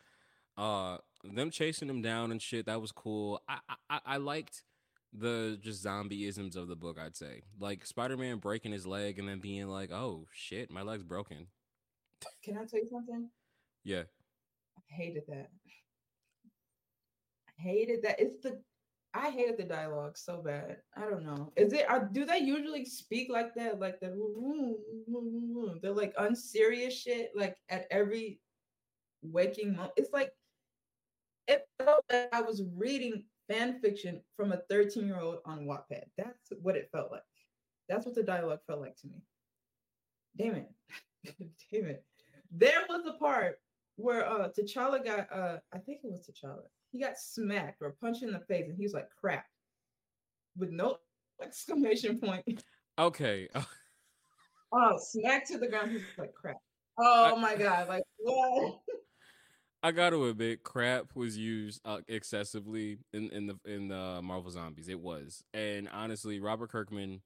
Uh 0.57 0.99
them 1.25 1.51
chasing 1.51 1.89
him 1.89 2.03
down 2.03 2.31
and 2.31 2.43
shit, 2.43 2.67
that 2.67 2.81
was 2.81 2.93
cool. 2.93 3.43
I 3.49 3.59
I, 3.89 4.01
I 4.05 4.17
liked 4.17 4.65
the 5.13 5.59
just 5.61 5.85
zombieisms 5.85 6.57
of 6.57 6.69
the 6.69 6.77
book, 6.77 6.99
I'd 6.99 7.17
say. 7.17 7.43
Like 7.59 7.87
Spider 7.87 8.17
Man 8.17 8.39
breaking 8.39 8.73
his 8.73 8.87
leg 8.87 9.19
and 9.19 9.29
then 9.29 9.39
being 9.39 9.69
like, 9.69 9.93
Oh 9.93 10.27
shit, 10.33 10.71
my 10.71 10.83
leg's 10.83 11.05
broken. 11.05 11.47
Can 12.43 12.57
I 12.57 12.65
tell 12.65 12.81
you 12.81 12.89
something? 12.91 13.31
Yeah. 13.85 14.03
I 14.77 14.95
hated 14.95 15.25
that 15.29 15.51
hated 17.59 18.03
that. 18.03 18.21
It's 18.21 18.41
the 18.43 18.61
I 19.15 19.31
hated 19.31 19.57
the 19.57 19.65
dialogue 19.65 20.19
so 20.19 20.43
bad. 20.43 20.79
I 20.97 21.03
don't 21.03 21.25
know. 21.25 21.53
Is 21.57 21.73
it? 21.73 21.87
Do 22.13 22.25
they 22.25 22.39
usually 22.39 22.85
speak 22.85 23.29
like 23.31 23.55
that? 23.55 23.81
Like 23.81 24.01
that? 24.01 24.13
They're 25.83 25.93
like 25.93 26.15
unserious 26.19 26.95
shit. 26.95 27.31
Like 27.35 27.57
at 27.69 27.87
every 27.91 28.41
waking 29.23 29.73
moment. 29.73 29.93
It's 29.97 30.13
like 30.13 30.33
it 31.47 31.67
felt 31.79 32.05
like 32.13 32.29
I 32.33 32.43
was 32.43 32.63
reading 32.77 33.25
fan 33.49 33.81
fiction 33.81 34.21
from 34.37 34.53
a 34.53 34.61
13 34.69 35.07
year 35.07 35.19
old 35.19 35.39
on 35.45 35.67
Wattpad. 35.67 36.05
That's 36.17 36.53
what 36.61 36.77
it 36.77 36.91
felt 36.93 37.11
like. 37.11 37.23
That's 37.89 38.05
what 38.05 38.15
the 38.15 38.23
dialogue 38.23 38.61
felt 38.67 38.81
like 38.81 38.97
to 38.99 39.07
me. 39.07 39.23
Damn 40.37 40.55
it. 40.57 40.71
Damn 41.73 41.87
it. 41.87 42.05
There 42.51 42.85
was 42.89 43.07
a 43.07 43.19
part 43.19 43.59
where 43.97 44.29
uh 44.29 44.49
T'Challa 44.49 45.05
got 45.05 45.33
uh 45.33 45.59
I 45.73 45.79
think 45.79 46.01
it 46.05 46.11
was 46.11 46.29
T'Challa 46.29 46.69
he 46.93 47.01
got 47.01 47.19
smacked 47.19 47.83
or 47.83 47.95
punched 48.01 48.23
in 48.23 48.33
the 48.33 48.41
face, 48.41 48.67
and 48.69 48.77
he 48.77 48.85
was 48.85 48.95
like, 48.95 49.09
"Crap," 49.21 49.45
with 50.57 50.71
no 50.71 50.97
exclamation 51.43 52.19
point. 52.19 52.65
Okay. 52.99 53.49
oh, 54.73 54.99
smacked 54.99 55.49
to 55.49 55.59
the 55.59 55.69
ground. 55.69 55.93
He's 55.93 56.03
like, 56.17 56.35
"Crap." 56.35 56.57
Oh 56.99 57.35
I, 57.37 57.41
my 57.41 57.57
god! 57.57 57.89
Like 57.89 58.03
what? 58.19 58.81
I 59.83 59.93
got 59.93 60.11
to 60.11 60.27
admit, 60.27 60.65
crap 60.65 61.15
was 61.15 61.39
used 61.39 61.81
uh, 61.85 61.99
excessively 62.09 62.99
in 63.13 63.31
in 63.31 63.47
the 63.47 63.57
in 63.65 63.89
the 63.89 64.21
Marvel 64.23 64.51
Zombies. 64.51 64.89
It 64.89 65.01
was, 65.01 65.45
and 65.55 65.89
honestly, 65.93 66.41
Robert 66.41 66.71
Kirkman. 66.71 67.23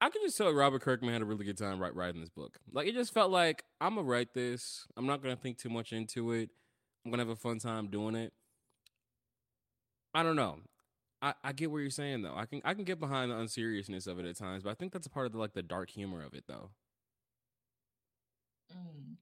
I 0.00 0.10
can 0.10 0.20
just 0.24 0.36
tell 0.36 0.52
Robert 0.52 0.82
Kirkman 0.82 1.12
had 1.12 1.22
a 1.22 1.24
really 1.24 1.44
good 1.44 1.56
time 1.56 1.80
writing 1.80 2.20
this 2.20 2.28
book. 2.28 2.58
Like 2.72 2.88
it 2.88 2.94
just 2.94 3.14
felt 3.14 3.30
like 3.30 3.62
I'm 3.80 3.94
gonna 3.94 4.06
write 4.06 4.34
this. 4.34 4.84
I'm 4.96 5.06
not 5.06 5.22
gonna 5.22 5.36
think 5.36 5.58
too 5.58 5.70
much 5.70 5.92
into 5.92 6.32
it. 6.32 6.50
I'm 7.04 7.12
gonna 7.12 7.22
have 7.22 7.30
a 7.30 7.36
fun 7.36 7.60
time 7.60 7.86
doing 7.86 8.16
it. 8.16 8.32
I 10.14 10.22
don't 10.22 10.36
know. 10.36 10.58
I, 11.22 11.34
I 11.44 11.52
get 11.52 11.70
what 11.70 11.78
you're 11.78 11.90
saying 11.90 12.22
though. 12.22 12.34
I 12.36 12.46
can 12.46 12.60
I 12.64 12.74
can 12.74 12.84
get 12.84 12.98
behind 13.00 13.30
the 13.30 13.38
unseriousness 13.38 14.06
of 14.06 14.18
it 14.18 14.26
at 14.26 14.36
times, 14.36 14.64
but 14.64 14.70
I 14.70 14.74
think 14.74 14.92
that's 14.92 15.06
a 15.06 15.10
part 15.10 15.26
of 15.26 15.32
the 15.32 15.38
like 15.38 15.54
the 15.54 15.62
dark 15.62 15.90
humor 15.90 16.22
of 16.24 16.34
it 16.34 16.44
though. 16.48 16.70
Mm. 18.72 19.16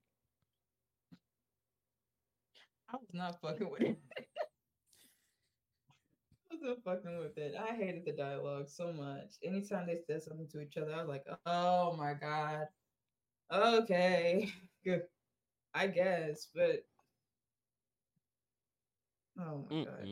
I 2.88 2.96
was 2.96 3.08
not 3.12 3.40
fucking 3.40 3.70
with 3.70 3.82
it. 3.82 3.98
I 6.52 6.56
wasn't 6.56 6.84
fucking 6.84 7.18
with 7.18 7.38
it. 7.38 7.54
I 7.58 7.74
hated 7.74 8.04
the 8.04 8.12
dialogue 8.12 8.68
so 8.68 8.92
much. 8.92 9.34
Anytime 9.42 9.86
they 9.86 9.98
said 10.06 10.22
something 10.22 10.48
to 10.48 10.60
each 10.60 10.76
other, 10.76 10.92
I 10.94 10.98
was 10.98 11.08
like, 11.08 11.24
oh 11.46 11.96
my 11.96 12.14
God. 12.14 12.66
Okay. 13.52 14.50
Good. 14.84 15.02
I 15.74 15.88
guess, 15.88 16.48
but 16.54 16.84
oh 19.38 19.64
my 19.68 19.70
Mm-mm. 19.70 19.84
god. 19.84 20.08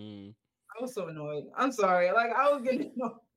Was 0.89 0.95
so 0.95 1.09
annoyed. 1.09 1.45
I'm 1.57 1.73
sorry. 1.73 2.11
Like 2.13 2.31
I 2.35 2.51
was 2.51 2.63
getting 2.63 2.93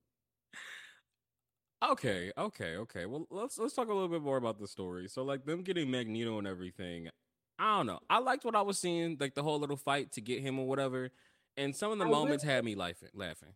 Okay, 1.83 2.31
okay, 2.37 2.75
okay. 2.77 3.05
Well, 3.07 3.25
let's 3.31 3.57
let's 3.57 3.73
talk 3.73 3.89
a 3.89 3.93
little 3.93 4.07
bit 4.07 4.21
more 4.21 4.37
about 4.37 4.59
the 4.59 4.67
story. 4.67 5.07
So, 5.07 5.23
like 5.23 5.45
them 5.45 5.63
getting 5.63 5.89
Magneto 5.89 6.37
and 6.37 6.47
everything. 6.47 7.09
I 7.57 7.77
don't 7.77 7.87
know. 7.87 7.99
I 8.09 8.19
liked 8.19 8.45
what 8.45 8.55
I 8.55 8.61
was 8.61 8.77
seeing, 8.77 9.17
like 9.19 9.35
the 9.35 9.43
whole 9.43 9.59
little 9.59 9.77
fight 9.77 10.11
to 10.13 10.21
get 10.21 10.41
him 10.41 10.59
or 10.59 10.67
whatever. 10.67 11.09
And 11.57 11.75
some 11.75 11.91
of 11.91 11.97
the 11.97 12.05
I 12.05 12.09
moments 12.09 12.43
really, 12.43 12.55
had 12.55 12.65
me 12.65 12.75
laughing. 12.75 13.09
Laughing. 13.13 13.49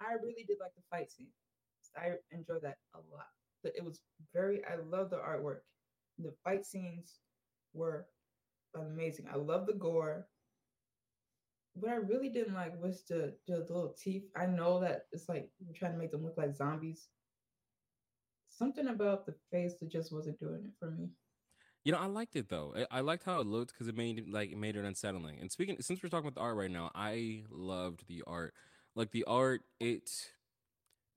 I 0.00 0.14
really 0.14 0.44
did 0.46 0.58
like 0.60 0.74
the 0.74 0.82
fight 0.90 1.10
scene. 1.10 1.28
I 1.96 2.12
enjoyed 2.30 2.62
that 2.62 2.78
a 2.94 2.98
lot. 3.14 3.26
It 3.64 3.84
was 3.84 4.00
very. 4.34 4.62
I 4.64 4.76
love 4.90 5.10
the 5.10 5.16
artwork. 5.16 5.60
The 6.18 6.32
fight 6.44 6.66
scenes 6.66 7.20
were 7.72 8.06
amazing. 8.74 9.26
I 9.32 9.36
love 9.36 9.66
the 9.66 9.74
gore 9.74 10.26
what 11.74 11.90
I 11.90 11.96
really 11.96 12.28
didn't 12.28 12.54
like 12.54 12.80
was 12.80 13.02
the, 13.08 13.34
the, 13.46 13.58
little 13.58 13.94
teeth. 13.98 14.24
I 14.36 14.46
know 14.46 14.80
that 14.80 15.06
it's 15.12 15.28
like 15.28 15.48
we're 15.66 15.74
trying 15.74 15.92
to 15.92 15.98
make 15.98 16.10
them 16.10 16.22
look 16.22 16.36
like 16.36 16.54
zombies. 16.54 17.08
Something 18.48 18.88
about 18.88 19.24
the 19.24 19.34
face 19.50 19.74
that 19.80 19.90
just 19.90 20.12
wasn't 20.12 20.38
doing 20.38 20.62
it 20.64 20.72
for 20.78 20.90
me. 20.90 21.08
You 21.84 21.92
know, 21.92 21.98
I 21.98 22.06
liked 22.06 22.36
it 22.36 22.48
though. 22.48 22.74
I, 22.76 22.98
I 22.98 23.00
liked 23.00 23.24
how 23.24 23.40
it 23.40 23.46
looked 23.46 23.72
because 23.72 23.88
it 23.88 23.96
made 23.96 24.18
it, 24.18 24.28
like 24.30 24.52
it 24.52 24.58
made 24.58 24.76
it 24.76 24.84
unsettling. 24.84 25.38
And 25.40 25.50
speaking, 25.50 25.76
since 25.80 26.02
we're 26.02 26.10
talking 26.10 26.28
about 26.28 26.34
the 26.34 26.44
art 26.44 26.56
right 26.56 26.70
now, 26.70 26.90
I 26.94 27.44
loved 27.50 28.06
the 28.06 28.22
art. 28.26 28.54
Like 28.94 29.10
the 29.10 29.24
art, 29.24 29.62
it 29.80 30.10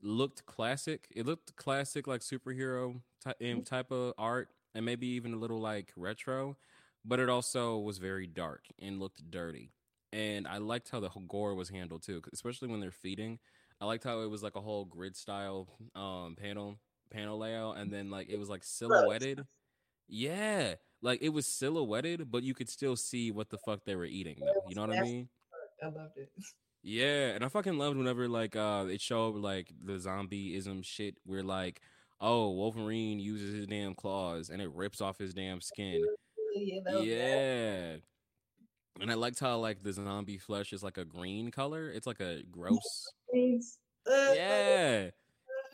looked 0.02 0.46
classic. 0.46 1.08
It 1.14 1.26
looked 1.26 1.56
classic, 1.58 2.08
like 2.08 2.22
superhero 2.22 3.02
mm-hmm. 3.28 3.62
type 3.62 3.92
of 3.92 4.14
art, 4.18 4.50
and 4.74 4.86
maybe 4.86 5.08
even 5.08 5.34
a 5.34 5.38
little 5.38 5.60
like 5.60 5.92
retro. 5.98 6.58
But 7.04 7.20
it 7.20 7.30
also 7.30 7.78
was 7.78 7.98
very 7.98 8.26
dark 8.26 8.64
and 8.82 9.00
looked 9.00 9.30
dirty 9.30 9.72
and 10.14 10.48
I 10.48 10.58
liked 10.58 10.90
how 10.90 11.00
the 11.00 11.10
gore 11.28 11.56
was 11.56 11.70
handled 11.70 12.04
too, 12.04 12.22
especially 12.34 12.68
when 12.68 12.80
they're 12.80 12.92
feeding. 12.92 13.40
I 13.82 13.86
liked 13.86 14.04
how 14.04 14.22
it 14.22 14.30
was 14.30 14.44
like 14.44 14.56
a 14.56 14.62
whole 14.62 14.86
grid 14.86 15.16
style 15.16 15.68
um, 15.96 16.36
panel 16.40 16.80
panel 17.12 17.38
layout, 17.38 17.78
and 17.78 17.92
then 17.92 18.10
like 18.10 18.30
it 18.30 18.38
was 18.38 18.50
like 18.50 18.64
silhouetted. 18.64 19.46
Yeah, 20.08 20.76
like 21.02 21.22
it 21.22 21.30
was 21.30 21.48
silhouetted, 21.48 22.32
but 22.32 22.44
you 22.44 22.54
could 22.54 22.70
still 22.70 22.96
see 22.96 23.32
what 23.32 23.50
the 23.50 23.58
fuck 23.58 23.84
they 23.86 23.96
were 23.96 24.06
eating. 24.06 24.38
Though. 24.40 24.70
You 24.70 24.76
know 24.76 24.88
what 24.88 24.98
I 24.98 25.02
mean? 25.02 25.30
I 25.84 25.88
loved 25.88 26.18
it. 26.18 26.30
Yeah, 26.88 27.30
and 27.30 27.44
I 27.44 27.48
fucking 27.48 27.80
loved 27.80 27.98
whenever 27.98 28.28
like 28.28 28.56
uh 28.56 28.86
it 28.88 29.02
showed 29.02 29.38
like 29.38 29.74
the 29.84 29.94
zombieism 29.94 30.86
shit 30.86 31.18
where 31.26 31.42
like 31.42 31.82
oh 32.22 32.52
Wolverine 32.52 33.20
uses 33.20 33.56
his 33.56 33.66
damn 33.66 33.96
claws 33.96 34.52
and 34.52 34.62
it 34.62 34.70
rips 34.72 35.02
off 35.02 35.18
his 35.18 35.34
damn 35.34 35.62
skin. 35.62 36.06
Yeah, 36.56 37.00
yeah. 37.00 37.96
And 39.02 39.12
I 39.12 39.16
liked 39.16 39.40
how 39.40 39.58
like 39.58 39.84
the 39.84 39.94
zombie 39.94 40.38
flesh 40.38 40.72
is 40.74 40.84
like 40.84 40.98
a 40.98 41.06
green 41.06 41.52
color. 41.52 41.90
It's 41.90 42.08
like 42.08 42.22
a 42.22 42.44
gross. 42.50 43.08
yeah. 44.36 45.10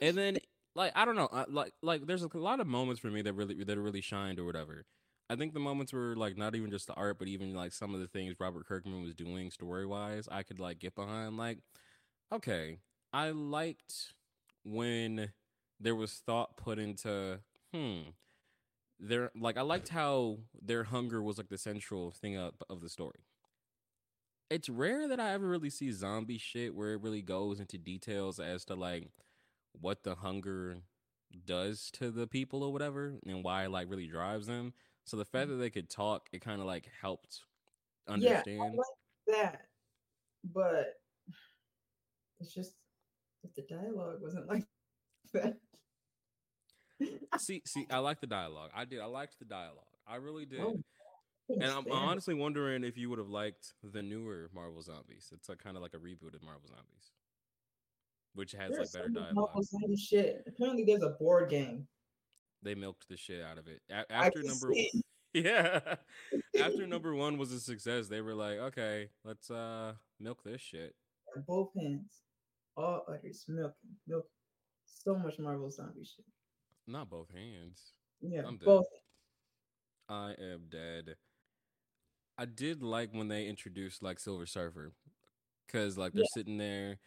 And 0.01 0.17
then 0.17 0.37
like 0.75 0.91
I 0.95 1.05
don't 1.05 1.15
know, 1.15 1.29
I, 1.31 1.45
like 1.49 1.73
like 1.81 2.05
there's 2.07 2.23
a 2.23 2.29
lot 2.33 2.59
of 2.59 2.67
moments 2.67 2.99
for 3.01 3.07
me 3.07 3.21
that 3.21 3.33
really 3.33 3.63
that 3.63 3.79
really 3.79 4.01
shined 4.01 4.39
or 4.39 4.45
whatever. 4.45 4.85
I 5.29 5.35
think 5.35 5.53
the 5.53 5.59
moments 5.59 5.93
were 5.93 6.15
like 6.15 6.37
not 6.37 6.55
even 6.55 6.71
just 6.71 6.87
the 6.87 6.93
art, 6.95 7.19
but 7.19 7.27
even 7.27 7.53
like 7.53 7.73
some 7.73 7.93
of 7.93 8.01
the 8.01 8.07
things 8.07 8.35
Robert 8.39 8.65
Kirkman 8.67 9.01
was 9.01 9.13
doing 9.13 9.51
story 9.51 9.85
wise, 9.85 10.27
I 10.31 10.43
could 10.43 10.59
like 10.59 10.79
get 10.79 10.95
behind. 10.95 11.37
Like, 11.37 11.59
okay, 12.33 12.79
I 13.13 13.29
liked 13.31 14.13
when 14.63 15.31
there 15.79 15.95
was 15.95 16.13
thought 16.25 16.57
put 16.57 16.79
into 16.79 17.39
hmm 17.73 18.01
their 19.01 19.31
like 19.35 19.57
I 19.57 19.61
liked 19.61 19.89
how 19.89 20.37
their 20.61 20.83
hunger 20.83 21.21
was 21.21 21.37
like 21.37 21.49
the 21.49 21.57
central 21.57 22.11
thing 22.11 22.37
of, 22.37 22.53
of 22.69 22.81
the 22.81 22.89
story. 22.89 23.25
It's 24.49 24.69
rare 24.69 25.07
that 25.07 25.19
I 25.19 25.31
ever 25.31 25.47
really 25.47 25.69
see 25.69 25.91
zombie 25.91 26.37
shit 26.37 26.75
where 26.75 26.93
it 26.93 27.01
really 27.01 27.21
goes 27.21 27.59
into 27.59 27.77
details 27.77 28.39
as 28.39 28.63
to 28.65 28.75
like 28.75 29.09
what 29.73 30.03
the 30.03 30.15
hunger 30.15 30.77
does 31.45 31.89
to 31.93 32.11
the 32.11 32.27
people 32.27 32.61
or 32.63 32.71
whatever 32.71 33.13
and 33.25 33.43
why 33.43 33.65
it 33.65 33.71
like 33.71 33.89
really 33.89 34.07
drives 34.07 34.47
them. 34.47 34.73
So 35.05 35.17
the 35.17 35.25
fact 35.25 35.47
mm-hmm. 35.47 35.57
that 35.57 35.63
they 35.63 35.69
could 35.69 35.89
talk, 35.89 36.27
it 36.31 36.41
kind 36.41 36.61
of 36.61 36.67
like 36.67 36.87
helped 37.01 37.39
understand. 38.07 38.45
Yeah, 38.47 38.63
like 38.63 39.35
that, 39.39 39.61
but 40.53 40.93
it's 42.39 42.53
just 42.53 42.73
if 43.43 43.53
the 43.55 43.63
dialogue 43.63 44.19
wasn't 44.21 44.47
like 44.49 44.65
that 45.33 45.57
see, 47.37 47.61
see, 47.65 47.87
I 47.89 47.99
like 47.99 48.21
the 48.21 48.27
dialogue. 48.27 48.71
I 48.75 48.85
did. 48.85 48.99
I 48.99 49.05
liked 49.05 49.39
the 49.39 49.45
dialogue. 49.45 49.85
I 50.07 50.15
really 50.17 50.45
did. 50.45 50.61
Oh, 50.61 50.79
and 51.49 51.63
I'm 51.63 51.91
honestly 51.91 52.33
wondering 52.33 52.83
if 52.83 52.97
you 52.97 53.09
would 53.09 53.19
have 53.19 53.29
liked 53.29 53.73
the 53.83 54.01
newer 54.01 54.49
Marvel 54.53 54.81
Zombies. 54.81 55.29
It's 55.33 55.49
like 55.49 55.59
kind 55.59 55.75
of 55.75 55.83
like 55.83 55.93
a 55.93 55.97
reboot 55.97 56.35
of 56.35 56.43
Marvel 56.43 56.67
Zombies, 56.67 57.11
which 58.35 58.51
has 58.53 58.71
there's 58.71 58.93
like 58.93 59.03
better 59.03 59.31
dialogue. 59.33 59.63
Shit. 59.97 60.43
Apparently, 60.47 60.83
there's 60.85 61.03
a 61.03 61.09
board 61.19 61.49
game. 61.49 61.87
They 62.63 62.75
milked 62.75 63.07
the 63.09 63.17
shit 63.17 63.43
out 63.43 63.57
of 63.57 63.67
it 63.67 63.81
a- 63.89 64.11
after 64.11 64.43
number. 64.43 64.69
One, 64.69 65.01
yeah, 65.33 65.95
after 66.59 66.85
number 66.85 67.15
one 67.15 67.37
was 67.37 67.51
a 67.51 67.59
success, 67.59 68.07
they 68.07 68.21
were 68.21 68.35
like, 68.35 68.59
okay, 68.59 69.09
let's 69.25 69.49
uh 69.49 69.93
milk 70.19 70.43
this 70.43 70.61
shit. 70.61 70.93
Both 71.47 71.71
hands, 71.77 72.21
all 72.77 73.03
others 73.07 73.45
milking, 73.47 73.95
milk. 74.07 74.25
So 74.85 75.15
much 75.15 75.39
Marvel 75.39 75.71
Zombie 75.71 76.03
shit. 76.05 76.25
Not 76.91 77.09
both 77.09 77.29
hands. 77.33 77.93
Yeah, 78.21 78.41
both. 78.63 78.85
I 80.09 80.31
am 80.31 80.65
dead. 80.69 81.15
I 82.37 82.45
did 82.45 82.83
like 82.83 83.09
when 83.13 83.27
they 83.27 83.47
introduced 83.47 84.03
like 84.03 84.19
Silver 84.19 84.45
Surfer, 84.45 84.91
because 85.65 85.97
like 85.97 86.13
they're 86.13 86.23
yeah. 86.23 86.33
sitting 86.33 86.57
there, 86.57 86.97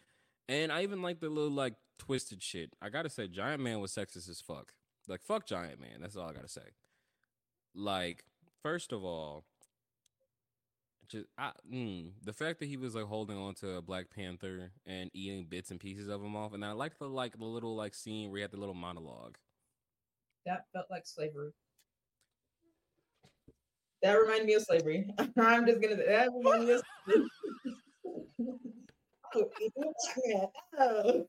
and 0.49 0.71
I 0.71 0.83
even 0.83 1.01
like 1.01 1.19
the 1.19 1.29
little 1.29 1.51
like 1.51 1.75
twisted 1.99 2.41
shit. 2.41 2.73
I 2.81 2.89
gotta 2.89 3.09
say, 3.09 3.27
Giant 3.27 3.61
Man 3.61 3.79
was 3.79 3.91
sexist 3.91 4.29
as 4.29 4.41
fuck. 4.41 4.73
Like 5.07 5.21
fuck 5.21 5.45
Giant 5.45 5.79
Man. 5.79 6.01
That's 6.01 6.15
all 6.15 6.29
I 6.29 6.33
gotta 6.33 6.49
say. 6.49 6.61
Like 7.75 8.23
first 8.63 8.91
of 8.91 9.03
all, 9.03 9.45
just 11.07 11.27
I, 11.37 11.51
mm, 11.71 12.11
the 12.23 12.33
fact 12.33 12.59
that 12.59 12.67
he 12.67 12.77
was 12.77 12.95
like 12.95 13.05
holding 13.05 13.37
on 13.37 13.53
to 13.55 13.75
a 13.75 13.81
Black 13.81 14.07
Panther 14.09 14.71
and 14.85 15.11
eating 15.13 15.45
bits 15.45 15.71
and 15.71 15.79
pieces 15.79 16.07
of 16.07 16.23
him 16.23 16.35
off, 16.35 16.53
and 16.53 16.65
I 16.65 16.71
liked 16.71 16.99
the 16.99 17.07
like 17.07 17.37
the 17.37 17.45
little 17.45 17.75
like 17.75 17.93
scene 17.93 18.31
where 18.31 18.37
he 18.37 18.41
had 18.41 18.51
the 18.51 18.59
little 18.59 18.75
monologue. 18.75 19.37
That 20.45 20.65
felt 20.73 20.85
like 20.89 21.05
slavery. 21.05 21.51
That 24.01 24.13
reminded 24.13 24.45
me 24.47 24.53
of 24.53 24.63
slavery. 24.63 25.09
I'm 25.37 25.65
just 25.65 25.81
gonna. 25.81 25.95
That 25.95 26.29
reminded 26.33 26.67
me 26.67 26.73
of. 26.73 26.83
oh, 29.35 29.49
oh, 30.79 31.25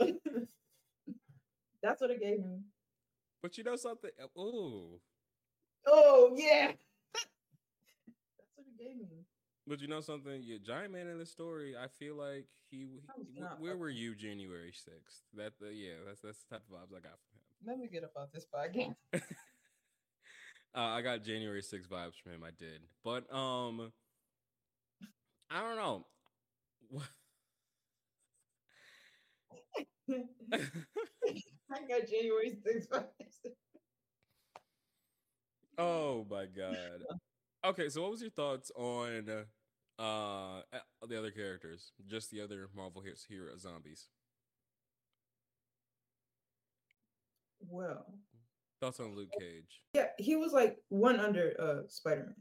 oh. 0.00 0.10
That's 1.82 2.00
what 2.00 2.10
it 2.10 2.20
gave 2.20 2.38
me. 2.40 2.60
But 3.42 3.56
you 3.56 3.64
know 3.64 3.76
something? 3.76 4.10
Oh. 4.36 5.00
Oh 5.86 6.34
yeah 6.36 6.72
That's 7.14 7.26
what 8.54 8.66
it 8.66 8.78
gave 8.78 8.96
me. 8.98 9.24
But 9.66 9.80
you 9.80 9.88
know 9.88 10.00
something? 10.00 10.42
Yeah, 10.44 10.58
Giant 10.62 10.92
Man 10.92 11.06
in 11.06 11.18
the 11.18 11.26
story, 11.26 11.74
I 11.76 11.86
feel 11.86 12.16
like 12.16 12.46
he. 12.70 12.86
he 13.32 13.42
where 13.58 13.76
were 13.76 13.88
you 13.88 14.14
January 14.14 14.72
sixth? 14.72 15.22
That 15.36 15.52
uh, 15.62 15.70
yeah, 15.70 15.94
that's 16.06 16.20
that's 16.20 16.42
the 16.42 16.56
type 16.56 16.64
of 16.70 16.76
vibes 16.76 16.96
I 16.96 17.00
got 17.00 17.18
from 17.22 17.38
him. 17.38 17.39
Let 17.66 17.78
me 17.78 17.88
get 17.92 18.04
up 18.04 18.12
on 18.16 18.28
this 18.32 18.46
podcast. 18.52 18.94
uh, 19.14 19.20
I 20.74 21.02
got 21.02 21.22
January 21.22 21.62
6 21.62 21.86
vibes 21.88 22.14
from 22.22 22.32
him. 22.32 22.44
I 22.44 22.50
did, 22.58 22.80
but 23.04 23.32
um, 23.34 23.92
I 25.50 25.60
don't 25.60 25.76
know. 25.76 26.06
I 31.72 31.80
got 31.88 32.08
January 32.08 32.58
6th 32.66 32.88
vibes. 32.88 33.04
Oh 35.78 36.26
my 36.28 36.44
god. 36.44 37.00
Okay, 37.64 37.88
so 37.88 38.02
what 38.02 38.10
was 38.10 38.20
your 38.20 38.30
thoughts 38.30 38.70
on 38.76 39.30
uh 39.98 40.60
the 41.08 41.18
other 41.18 41.30
characters, 41.30 41.92
just 42.06 42.30
the 42.30 42.42
other 42.42 42.68
Marvel 42.76 43.02
hero 43.02 43.56
zombies? 43.56 44.08
Well, 47.68 48.06
thoughts 48.80 49.00
on 49.00 49.14
Luke 49.14 49.30
Cage? 49.38 49.82
Yeah, 49.94 50.08
he 50.18 50.36
was 50.36 50.52
like 50.52 50.76
one 50.88 51.20
under 51.20 51.54
uh 51.60 51.88
Spider 51.88 52.24
Man. 52.26 52.34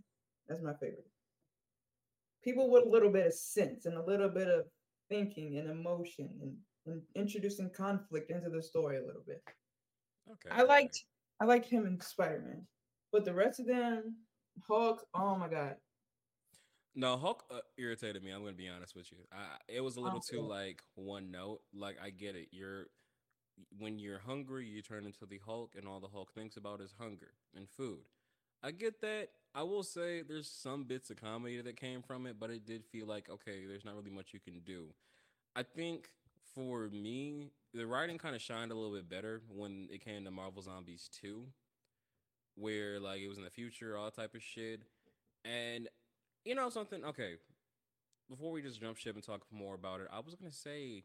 That's 0.48 0.62
my 0.62 0.74
favorite. 0.74 1.08
People 2.44 2.70
with 2.70 2.86
a 2.86 2.90
little 2.90 3.12
bit 3.12 3.28
of 3.28 3.34
sense 3.34 3.86
and 3.86 3.98
a 3.98 4.04
little 4.04 4.30
bit 4.30 4.48
of 4.48 4.66
thinking 5.10 5.58
and 5.58 5.70
emotion 5.70 6.30
and, 6.42 6.56
and 6.86 7.02
introducing 7.16 7.70
conflict 7.70 8.32
into 8.32 8.50
the 8.50 8.64
story 8.64 8.98
a 8.98 9.06
little 9.06 9.24
bit. 9.28 9.42
Okay. 10.32 10.56
I 10.56 10.64
liked 10.64 11.04
I 11.40 11.46
liked 11.46 11.70
him 11.70 11.86
in 11.86 12.00
Spider 12.00 12.42
Man, 12.46 12.66
but 13.12 13.26
the 13.26 13.34
rest 13.34 13.60
of 13.60 13.68
them 13.68 14.16
Hulk, 14.68 15.06
oh 15.14 15.36
my 15.36 15.48
god. 15.48 15.76
No, 16.96 17.18
Hulk 17.18 17.44
uh, 17.52 17.60
irritated 17.78 18.24
me. 18.24 18.32
I'm 18.32 18.42
going 18.42 18.54
to 18.54 18.58
be 18.58 18.68
honest 18.68 18.96
with 18.96 19.12
you. 19.12 19.20
I, 19.32 19.46
it 19.68 19.82
was 19.82 19.96
a 19.96 20.02
little 20.02 20.20
too 20.20 20.42
like 20.42 20.82
one 20.96 21.32
note. 21.32 21.62
Like 21.74 21.98
I 22.04 22.10
get 22.10 22.36
it. 22.36 22.48
You're 22.52 22.88
when 23.78 24.00
you're 24.00 24.20
hungry, 24.20 24.66
you 24.66 24.82
turn 24.82 25.06
into 25.06 25.26
the 25.26 25.40
Hulk, 25.46 25.74
and 25.78 25.88
all 25.88 26.00
the 26.00 26.08
Hulk 26.08 26.34
thinks 26.34 26.58
about 26.58 26.82
is 26.82 26.94
hunger 27.00 27.32
and 27.56 27.70
food. 27.70 28.00
I 28.62 28.72
get 28.72 29.02
that. 29.02 29.30
I 29.56 29.64
will 29.64 29.84
say 29.84 30.22
there's 30.22 30.50
some 30.50 30.84
bits 30.84 31.10
of 31.10 31.20
comedy 31.20 31.62
that 31.62 31.76
came 31.76 32.02
from 32.02 32.28
it, 32.28 32.38
but 32.40 32.50
it 32.50 32.66
did 32.66 32.86
feel 32.86 33.08
like 33.08 33.30
okay, 33.30 33.66
there's 33.68 33.86
not 33.86 33.96
really 33.96 34.12
much 34.12 34.34
you 34.34 34.40
can 34.40 34.60
do. 34.60 34.88
I 35.56 35.64
think 35.64 36.10
for 36.56 36.90
me, 36.90 37.52
the 37.74 37.86
writing 37.86 38.18
kind 38.18 38.36
of 38.36 38.42
shined 38.42 38.72
a 38.72 38.76
little 38.76 38.96
bit 38.96 39.10
better 39.10 39.42
when 39.50 39.88
it 39.92 40.04
came 40.04 40.26
to 40.26 40.32
Marvel 40.32 40.62
Zombies 40.62 41.10
2 41.22 41.46
where 42.60 43.00
like 43.00 43.22
it 43.22 43.28
was 43.28 43.38
in 43.38 43.44
the 43.44 43.50
future, 43.50 43.98
all 43.98 44.12
type 44.12 44.36
of 44.36 44.44
shit. 44.44 44.82
And 45.46 45.88
you 46.46 46.56
know 46.56 46.70
something? 46.70 47.04
Okay, 47.04 47.36
before 48.30 48.52
we 48.52 48.62
just 48.62 48.80
jump 48.80 48.98
ship 48.98 49.16
and 49.16 49.24
talk 49.24 49.42
more 49.52 49.76
about 49.76 50.02
it, 50.02 50.08
I 50.12 50.20
was 50.20 50.36
gonna 50.36 50.52
say, 50.52 51.04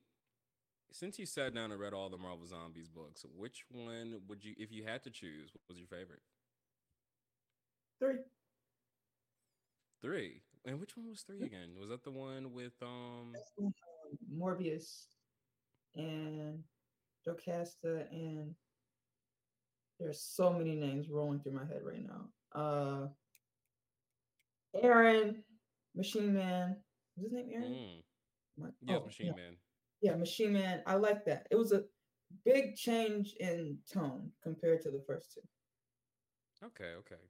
since 0.95 1.19
you 1.19 1.27
sat 1.27 1.53
down 1.53 1.73
and 1.73 1.81
read 1.81 1.93
all 1.93 2.09
the 2.09 2.17
Marvel 2.17 2.47
Zombies 2.47 2.89
books, 2.89 3.27
which 3.37 3.65
one 3.69 4.21
would 4.29 4.45
you, 4.45 4.55
if 4.57 4.71
you 4.71 4.85
had 4.85 5.03
to 5.03 5.11
choose, 5.11 5.51
what 5.53 5.63
was 5.69 5.77
your 5.77 5.89
favorite? 5.89 6.21
Three. 7.99 8.21
Three. 10.01 10.43
And 10.65 10.81
which 10.81 10.97
one 10.97 11.11
was 11.11 11.23
three 11.23 11.43
again? 11.43 11.71
Was 11.79 11.89
that 11.89 12.05
the 12.05 12.13
one 12.13 12.53
with 12.53 12.75
um 12.81 13.33
Morbius 14.33 15.07
and 15.97 16.63
Jocasta 17.27 18.07
and 18.13 18.55
there's 19.99 20.21
so 20.21 20.53
many 20.53 20.77
names 20.77 21.11
rolling 21.11 21.41
through 21.41 21.53
my 21.53 21.67
head 21.67 21.83
right 21.85 22.07
now. 22.07 22.29
Uh 22.55 23.09
Aaron, 24.81 25.43
Machine 25.97 26.35
Man. 26.35 26.77
Was 27.17 27.25
his 27.25 27.33
name 27.33 27.51
Aaron? 27.53 27.73
Mm. 27.73 28.03
My, 28.57 28.69
yes, 28.87 29.01
oh, 29.03 29.07
Machine 29.07 29.27
yeah. 29.27 29.33
Man. 29.33 29.57
Yeah, 30.05 30.17
Machine 30.17 30.53
Man. 30.53 30.83
I 30.87 30.97
like 30.97 31.25
that. 31.25 31.47
It 31.51 31.57
was 31.57 31.73
a 31.73 31.85
big 32.45 32.77
change 32.77 33.37
in 33.41 33.79
tone 33.91 34.31
compared 34.43 34.83
to 34.83 34.91
the 34.91 35.03
first 35.07 35.33
two. 35.33 35.41
Okay, 36.67 36.93
okay. 36.99 37.23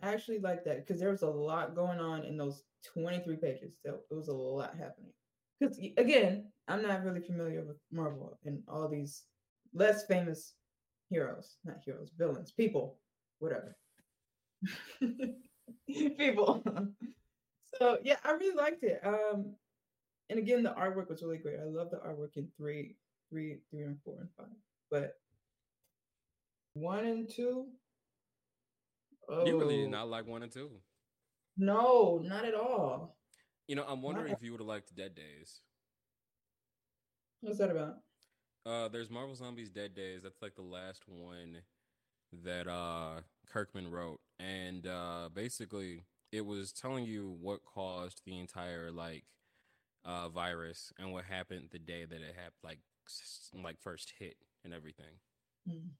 I 0.00 0.14
actually 0.14 0.38
like 0.38 0.64
that 0.64 0.78
because 0.78 0.98
there 0.98 1.10
was 1.10 1.20
a 1.20 1.28
lot 1.28 1.74
going 1.74 2.00
on 2.00 2.24
in 2.24 2.38
those 2.38 2.62
23 2.94 3.36
pages. 3.36 3.74
So 3.84 4.00
it 4.10 4.14
was 4.14 4.28
a 4.28 4.32
lot 4.32 4.70
happening. 4.70 5.12
Because 5.60 5.76
again, 5.98 6.46
I'm 6.66 6.80
not 6.82 7.04
really 7.04 7.20
familiar 7.20 7.62
with 7.62 7.76
Marvel 7.92 8.38
and 8.46 8.62
all 8.66 8.88
these 8.88 9.24
less 9.74 10.06
famous 10.06 10.54
heroes, 11.10 11.56
not 11.62 11.76
heroes, 11.84 12.10
villains, 12.16 12.52
people, 12.52 13.00
whatever. 13.38 13.76
people. 15.86 16.64
so 17.78 17.98
yeah, 18.02 18.16
I 18.24 18.30
really 18.30 18.56
liked 18.56 18.82
it. 18.82 18.98
Um, 19.04 19.56
and 20.32 20.38
again, 20.38 20.62
the 20.62 20.70
artwork 20.70 21.10
was 21.10 21.22
really 21.22 21.36
great. 21.36 21.58
I 21.60 21.64
love 21.64 21.90
the 21.90 21.98
artwork 21.98 22.36
in 22.36 22.48
three, 22.56 22.96
three, 23.28 23.58
three, 23.70 23.82
and 23.82 23.98
four 24.02 24.16
and 24.18 24.30
five. 24.34 24.46
But 24.90 25.16
one 26.72 27.04
and 27.04 27.28
two. 27.28 27.66
Oh, 29.28 29.44
you 29.44 29.58
really 29.58 29.76
did 29.76 29.88
oh. 29.88 29.90
not 29.90 30.08
like 30.08 30.26
one 30.26 30.42
and 30.42 30.50
two. 30.50 30.70
No, 31.58 32.18
not 32.24 32.46
at 32.46 32.54
all. 32.54 33.18
You 33.68 33.76
know, 33.76 33.84
I'm 33.86 34.00
wondering 34.00 34.28
not 34.28 34.38
if 34.38 34.42
you 34.42 34.52
would 34.52 34.60
have 34.60 34.66
liked 34.66 34.94
Dead 34.96 35.14
Days. 35.14 35.60
What's 37.42 37.58
that 37.58 37.70
about? 37.70 37.96
Uh, 38.64 38.88
there's 38.88 39.10
Marvel 39.10 39.34
Zombies 39.34 39.68
Dead 39.68 39.94
Days. 39.94 40.22
That's 40.22 40.40
like 40.40 40.54
the 40.54 40.62
last 40.62 41.02
one 41.06 41.58
that 42.42 42.66
uh 42.66 43.20
Kirkman 43.52 43.90
wrote, 43.90 44.20
and 44.40 44.86
uh, 44.86 45.28
basically 45.34 46.04
it 46.32 46.46
was 46.46 46.72
telling 46.72 47.04
you 47.04 47.36
what 47.38 47.60
caused 47.66 48.22
the 48.24 48.38
entire 48.38 48.90
like 48.90 49.24
uh 50.04 50.28
virus 50.28 50.92
and 50.98 51.12
what 51.12 51.24
happened 51.24 51.68
the 51.70 51.78
day 51.78 52.04
that 52.04 52.16
it 52.16 52.34
had 52.36 52.50
like 52.62 52.78
like 53.62 53.80
first 53.80 54.12
hit 54.18 54.36
and 54.64 54.72
everything. 54.72 55.18
Mm. 55.68 55.90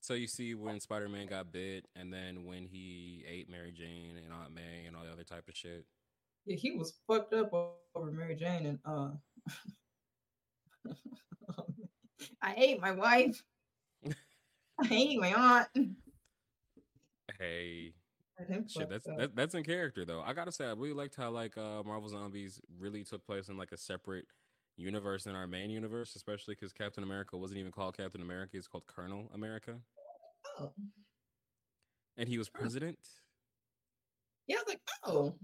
So 0.00 0.14
you 0.14 0.26
see 0.26 0.54
when 0.54 0.80
Spider 0.80 1.08
Man 1.08 1.26
got 1.26 1.50
bit, 1.50 1.86
and 1.96 2.12
then 2.12 2.44
when 2.44 2.66
he 2.66 3.24
ate 3.26 3.48
Mary 3.48 3.72
Jane 3.72 4.18
and 4.22 4.32
Aunt 4.32 4.54
May 4.54 4.84
and 4.86 4.94
all 4.94 5.02
the 5.04 5.10
other 5.12 5.24
type 5.24 5.48
of 5.48 5.56
shit. 5.56 5.86
Yeah, 6.44 6.56
he 6.56 6.72
was 6.72 6.92
fucked 7.06 7.32
up 7.32 7.52
over 7.94 8.10
Mary 8.10 8.34
Jane 8.34 8.66
and 8.66 8.78
uh 8.84 9.10
I 12.42 12.50
hate 12.50 12.80
my 12.80 12.90
wife. 12.90 13.42
I 14.80 14.86
hate 14.86 15.18
my 15.18 15.32
aunt. 15.32 15.68
Hey. 17.38 17.94
Shit, 18.68 18.90
that's 18.90 19.06
that, 19.06 19.36
that's 19.36 19.54
in 19.54 19.62
character 19.62 20.04
though. 20.04 20.20
I 20.20 20.32
gotta 20.32 20.50
say, 20.50 20.64
I 20.64 20.72
really 20.72 20.92
liked 20.92 21.14
how 21.16 21.30
like 21.30 21.56
uh 21.56 21.82
Marvel 21.84 22.08
Zombies 22.08 22.60
really 22.78 23.04
took 23.04 23.24
place 23.24 23.48
in 23.48 23.56
like 23.56 23.70
a 23.70 23.76
separate 23.76 24.26
universe 24.76 25.26
in 25.26 25.36
our 25.36 25.46
main 25.46 25.70
universe, 25.70 26.16
especially 26.16 26.54
because 26.54 26.72
Captain 26.72 27.04
America 27.04 27.36
wasn't 27.36 27.58
even 27.60 27.70
called 27.70 27.96
Captain 27.96 28.22
America; 28.22 28.56
it's 28.56 28.66
called 28.66 28.86
Colonel 28.86 29.30
America. 29.34 29.76
Oh. 30.58 30.72
And 32.16 32.28
he 32.28 32.38
was 32.38 32.48
president. 32.48 32.98
Yeah, 34.46 34.56
I 34.56 34.60
was 34.60 34.68
like, 34.68 34.80
oh. 35.04 35.34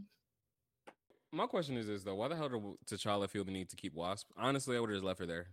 My 1.32 1.46
question 1.46 1.76
is 1.76 1.86
this 1.86 2.02
though: 2.02 2.16
Why 2.16 2.26
the 2.26 2.36
hell 2.36 2.48
did 2.48 2.60
T'Challa 2.86 3.30
feel 3.30 3.44
the 3.44 3.52
need 3.52 3.68
to 3.70 3.76
keep 3.76 3.94
Wasp? 3.94 4.26
Honestly, 4.36 4.76
I 4.76 4.80
would 4.80 4.90
have 4.90 4.96
just 4.96 5.06
left 5.06 5.20
her 5.20 5.26
there. 5.26 5.46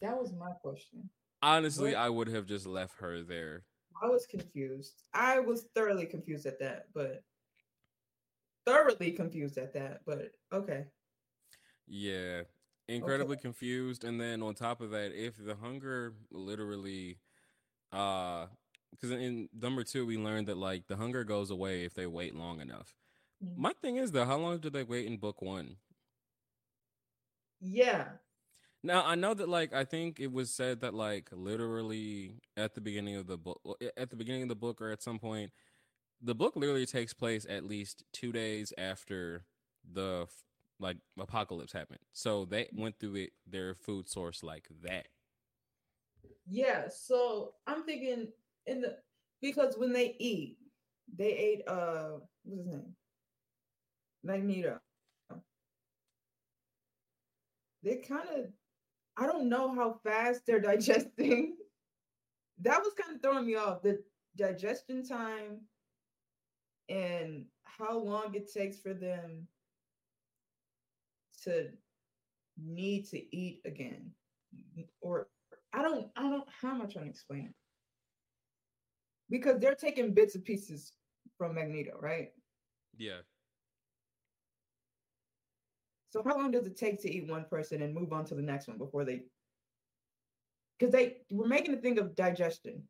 That 0.00 0.18
was 0.18 0.32
my 0.32 0.52
question. 0.62 1.10
Honestly, 1.42 1.92
what? 1.92 2.00
I 2.00 2.08
would 2.08 2.28
have 2.28 2.46
just 2.46 2.66
left 2.66 2.94
her 3.00 3.22
there. 3.22 3.64
I 4.02 4.08
was 4.08 4.26
confused. 4.26 5.04
I 5.14 5.38
was 5.38 5.66
thoroughly 5.74 6.06
confused 6.06 6.46
at 6.46 6.58
that, 6.58 6.86
but 6.92 7.22
thoroughly 8.66 9.12
confused 9.12 9.58
at 9.58 9.72
that, 9.74 10.00
but 10.04 10.32
okay. 10.52 10.86
Yeah. 11.86 12.42
incredibly 12.88 13.34
okay. 13.34 13.42
confused. 13.42 14.04
And 14.04 14.20
then 14.20 14.42
on 14.42 14.54
top 14.54 14.80
of 14.80 14.90
that, 14.90 15.12
if 15.14 15.34
the 15.36 15.54
hunger 15.54 16.14
literally, 16.30 17.18
uh, 17.92 18.46
because 18.90 19.10
in 19.10 19.48
number 19.58 19.84
two 19.84 20.04
we 20.04 20.18
learned 20.18 20.48
that 20.48 20.58
like 20.58 20.86
the 20.86 20.96
hunger 20.96 21.24
goes 21.24 21.50
away 21.50 21.84
if 21.84 21.94
they 21.94 22.06
wait 22.06 22.34
long 22.34 22.60
enough. 22.60 22.94
Mm-hmm. 23.44 23.62
My 23.62 23.72
thing 23.80 23.96
is 23.96 24.12
though, 24.12 24.24
how 24.24 24.36
long 24.36 24.58
did 24.58 24.72
they 24.72 24.84
wait 24.84 25.06
in 25.06 25.16
book 25.16 25.42
one? 25.42 25.76
Yeah. 27.60 28.08
Now 28.82 29.04
I 29.04 29.14
know 29.14 29.32
that 29.34 29.48
like 29.48 29.72
I 29.72 29.84
think 29.84 30.18
it 30.18 30.32
was 30.32 30.52
said 30.52 30.80
that 30.80 30.94
like 30.94 31.28
literally 31.32 32.40
at 32.56 32.74
the 32.74 32.80
beginning 32.80 33.16
of 33.16 33.26
the 33.26 33.38
book, 33.38 33.60
at 33.96 34.10
the 34.10 34.16
beginning 34.16 34.42
of 34.42 34.48
the 34.48 34.56
book, 34.56 34.80
or 34.80 34.90
at 34.90 35.02
some 35.02 35.18
point, 35.18 35.52
the 36.20 36.34
book 36.34 36.56
literally 36.56 36.86
takes 36.86 37.14
place 37.14 37.46
at 37.48 37.64
least 37.64 38.04
two 38.12 38.32
days 38.32 38.72
after 38.76 39.44
the 39.92 40.26
like 40.80 40.96
apocalypse 41.18 41.72
happened. 41.72 42.00
So 42.12 42.44
they 42.44 42.68
went 42.72 42.98
through 42.98 43.16
it 43.16 43.32
their 43.46 43.74
food 43.74 44.08
source 44.08 44.42
like 44.42 44.66
that. 44.82 45.06
Yeah. 46.48 46.88
So 46.88 47.54
I'm 47.66 47.84
thinking 47.84 48.28
in 48.66 48.80
the 48.80 48.98
because 49.40 49.76
when 49.78 49.92
they 49.92 50.16
eat, 50.18 50.58
they 51.16 51.32
ate 51.32 51.62
uh 51.68 52.18
what's 52.42 52.58
his 52.58 52.66
name? 52.66 52.96
Magneto. 54.24 54.80
They 57.84 57.96
kind 57.96 58.28
of 58.28 58.46
I 59.16 59.26
don't 59.26 59.48
know 59.48 59.74
how 59.74 59.98
fast 60.04 60.42
they're 60.46 60.60
digesting. 60.72 61.56
that 62.60 62.80
was 62.80 62.92
kind 62.94 63.16
of 63.16 63.22
throwing 63.22 63.46
me 63.46 63.56
off. 63.56 63.82
The 63.82 64.02
digestion 64.36 65.04
time 65.06 65.60
and 66.88 67.44
how 67.64 67.98
long 67.98 68.34
it 68.34 68.52
takes 68.52 68.78
for 68.80 68.94
them 68.94 69.46
to 71.44 71.68
need 72.62 73.08
to 73.08 73.36
eat 73.36 73.60
again 73.64 74.10
or 75.00 75.28
i 75.72 75.82
don't 75.82 76.08
i 76.16 76.22
don't 76.22 76.44
how 76.60 76.70
am 76.70 76.82
i 76.82 76.84
trying 76.84 77.06
to 77.06 77.10
explain 77.10 77.46
it 77.46 77.54
because 79.30 79.58
they're 79.58 79.74
taking 79.74 80.12
bits 80.12 80.34
and 80.34 80.44
pieces 80.44 80.92
from 81.38 81.54
magneto 81.54 81.92
right 82.00 82.28
yeah 82.96 83.20
so 86.12 86.22
how 86.22 86.36
long 86.36 86.50
does 86.50 86.66
it 86.66 86.76
take 86.76 87.00
to 87.02 87.10
eat 87.10 87.28
one 87.28 87.44
person 87.48 87.82
and 87.82 87.94
move 87.94 88.12
on 88.12 88.24
to 88.24 88.34
the 88.34 88.42
next 88.42 88.68
one 88.68 88.78
before 88.78 89.04
they 89.04 89.22
because 90.78 90.92
they 90.92 91.16
were 91.30 91.46
making 91.46 91.74
a 91.74 91.78
thing 91.78 91.98
of 91.98 92.14
digestion 92.14 92.82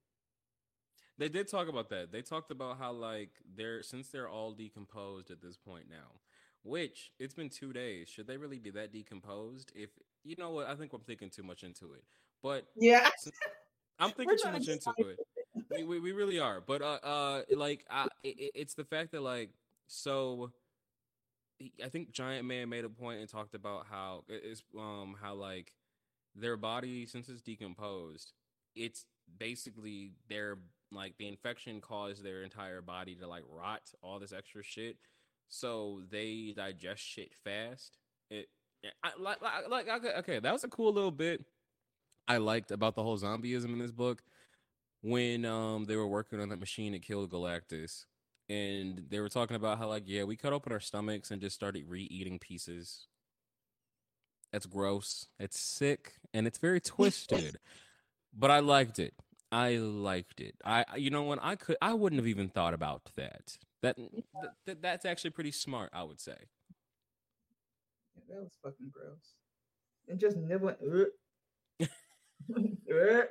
they 1.18 1.28
did 1.28 1.48
talk 1.48 1.68
about 1.68 1.88
that. 1.90 2.10
They 2.10 2.22
talked 2.22 2.50
about 2.50 2.78
how 2.78 2.92
like 2.92 3.30
they're 3.56 3.82
since 3.82 4.08
they're 4.08 4.28
all 4.28 4.52
decomposed 4.52 5.30
at 5.30 5.40
this 5.40 5.56
point 5.56 5.84
now, 5.88 6.18
which 6.64 7.12
it's 7.18 7.34
been 7.34 7.48
two 7.50 7.72
days. 7.72 8.08
Should 8.08 8.26
they 8.26 8.36
really 8.36 8.58
be 8.58 8.70
that 8.70 8.92
decomposed? 8.92 9.72
If 9.74 9.90
you 10.24 10.36
know 10.38 10.50
what, 10.50 10.66
I 10.68 10.74
think 10.74 10.92
I'm 10.92 11.00
thinking 11.00 11.30
too 11.30 11.42
much 11.42 11.62
into 11.64 11.92
it. 11.92 12.02
But 12.42 12.66
yeah, 12.74 13.08
I'm 14.00 14.10
thinking 14.10 14.38
too 14.42 14.50
much 14.52 14.68
into 14.68 14.92
it. 14.98 15.18
We, 15.70 15.84
we, 15.84 16.00
we 16.00 16.12
really 16.12 16.40
are. 16.40 16.60
But 16.60 16.82
uh 16.82 16.98
uh 17.04 17.42
like 17.54 17.84
I, 17.90 18.08
it, 18.24 18.52
it's 18.54 18.74
the 18.74 18.84
fact 18.84 19.12
that 19.12 19.22
like 19.22 19.50
so. 19.86 20.50
I 21.84 21.88
think 21.88 22.12
Giant 22.12 22.46
Man 22.46 22.68
made 22.68 22.84
a 22.84 22.88
point 22.88 23.20
and 23.20 23.28
talked 23.28 23.54
about 23.54 23.86
how 23.90 24.24
it's 24.28 24.62
um 24.78 25.16
how 25.20 25.34
like 25.34 25.72
their 26.34 26.56
body 26.56 27.06
since 27.06 27.28
it's 27.28 27.42
decomposed, 27.42 28.32
it's 28.74 29.04
basically 29.38 30.12
their 30.28 30.58
like 30.90 31.16
the 31.18 31.28
infection 31.28 31.80
caused 31.80 32.24
their 32.24 32.42
entire 32.42 32.82
body 32.82 33.14
to 33.16 33.26
like 33.26 33.44
rot, 33.48 33.82
all 34.02 34.18
this 34.18 34.32
extra 34.32 34.62
shit. 34.62 34.96
So 35.48 36.02
they 36.10 36.54
digest 36.56 37.02
shit 37.02 37.34
fast. 37.44 37.98
It 38.30 38.48
I, 39.04 39.10
like, 39.18 39.38
like 39.68 39.88
okay, 39.88 40.12
okay, 40.18 40.38
that 40.40 40.52
was 40.52 40.64
a 40.64 40.68
cool 40.68 40.92
little 40.92 41.10
bit 41.10 41.44
I 42.26 42.38
liked 42.38 42.70
about 42.70 42.94
the 42.94 43.02
whole 43.02 43.18
zombieism 43.18 43.72
in 43.72 43.78
this 43.78 43.90
book 43.90 44.22
when 45.02 45.44
um 45.44 45.84
they 45.84 45.96
were 45.96 46.06
working 46.06 46.40
on 46.40 46.48
that 46.50 46.60
machine 46.60 46.92
that 46.92 47.02
killed 47.02 47.30
Galactus. 47.30 48.06
And 48.48 49.06
they 49.08 49.20
were 49.20 49.28
talking 49.28 49.56
about 49.56 49.78
how 49.78 49.88
like, 49.88 50.04
yeah, 50.06 50.24
we 50.24 50.36
cut 50.36 50.52
open 50.52 50.72
our 50.72 50.80
stomachs 50.80 51.30
and 51.30 51.40
just 51.40 51.54
started 51.54 51.84
re-eating 51.88 52.38
pieces. 52.38 53.06
That's 54.52 54.66
gross. 54.66 55.28
It's 55.38 55.58
sick 55.58 56.14
and 56.34 56.46
it's 56.46 56.58
very 56.58 56.80
twisted. 56.80 57.58
but 58.36 58.50
I 58.50 58.60
liked 58.60 58.98
it. 58.98 59.14
I 59.50 59.76
liked 59.76 60.40
it. 60.40 60.54
I 60.64 60.84
you 60.96 61.10
know 61.10 61.24
when 61.24 61.38
I 61.38 61.56
could 61.56 61.76
I 61.82 61.92
wouldn't 61.92 62.18
have 62.18 62.26
even 62.26 62.48
thought 62.48 62.72
about 62.72 63.02
that. 63.16 63.58
That, 63.82 63.96
that 64.66 64.80
that's 64.80 65.04
actually 65.04 65.30
pretty 65.30 65.50
smart, 65.50 65.90
I 65.92 66.04
would 66.04 66.20
say. 66.20 66.36
Yeah, 68.16 68.36
that 68.36 68.42
was 68.42 68.58
fucking 68.62 68.90
gross. 68.92 69.34
And 70.08 70.18
just 70.18 70.36
nibbling. 70.36 70.76
Uh, 71.80 71.84
uh, 72.94 73.24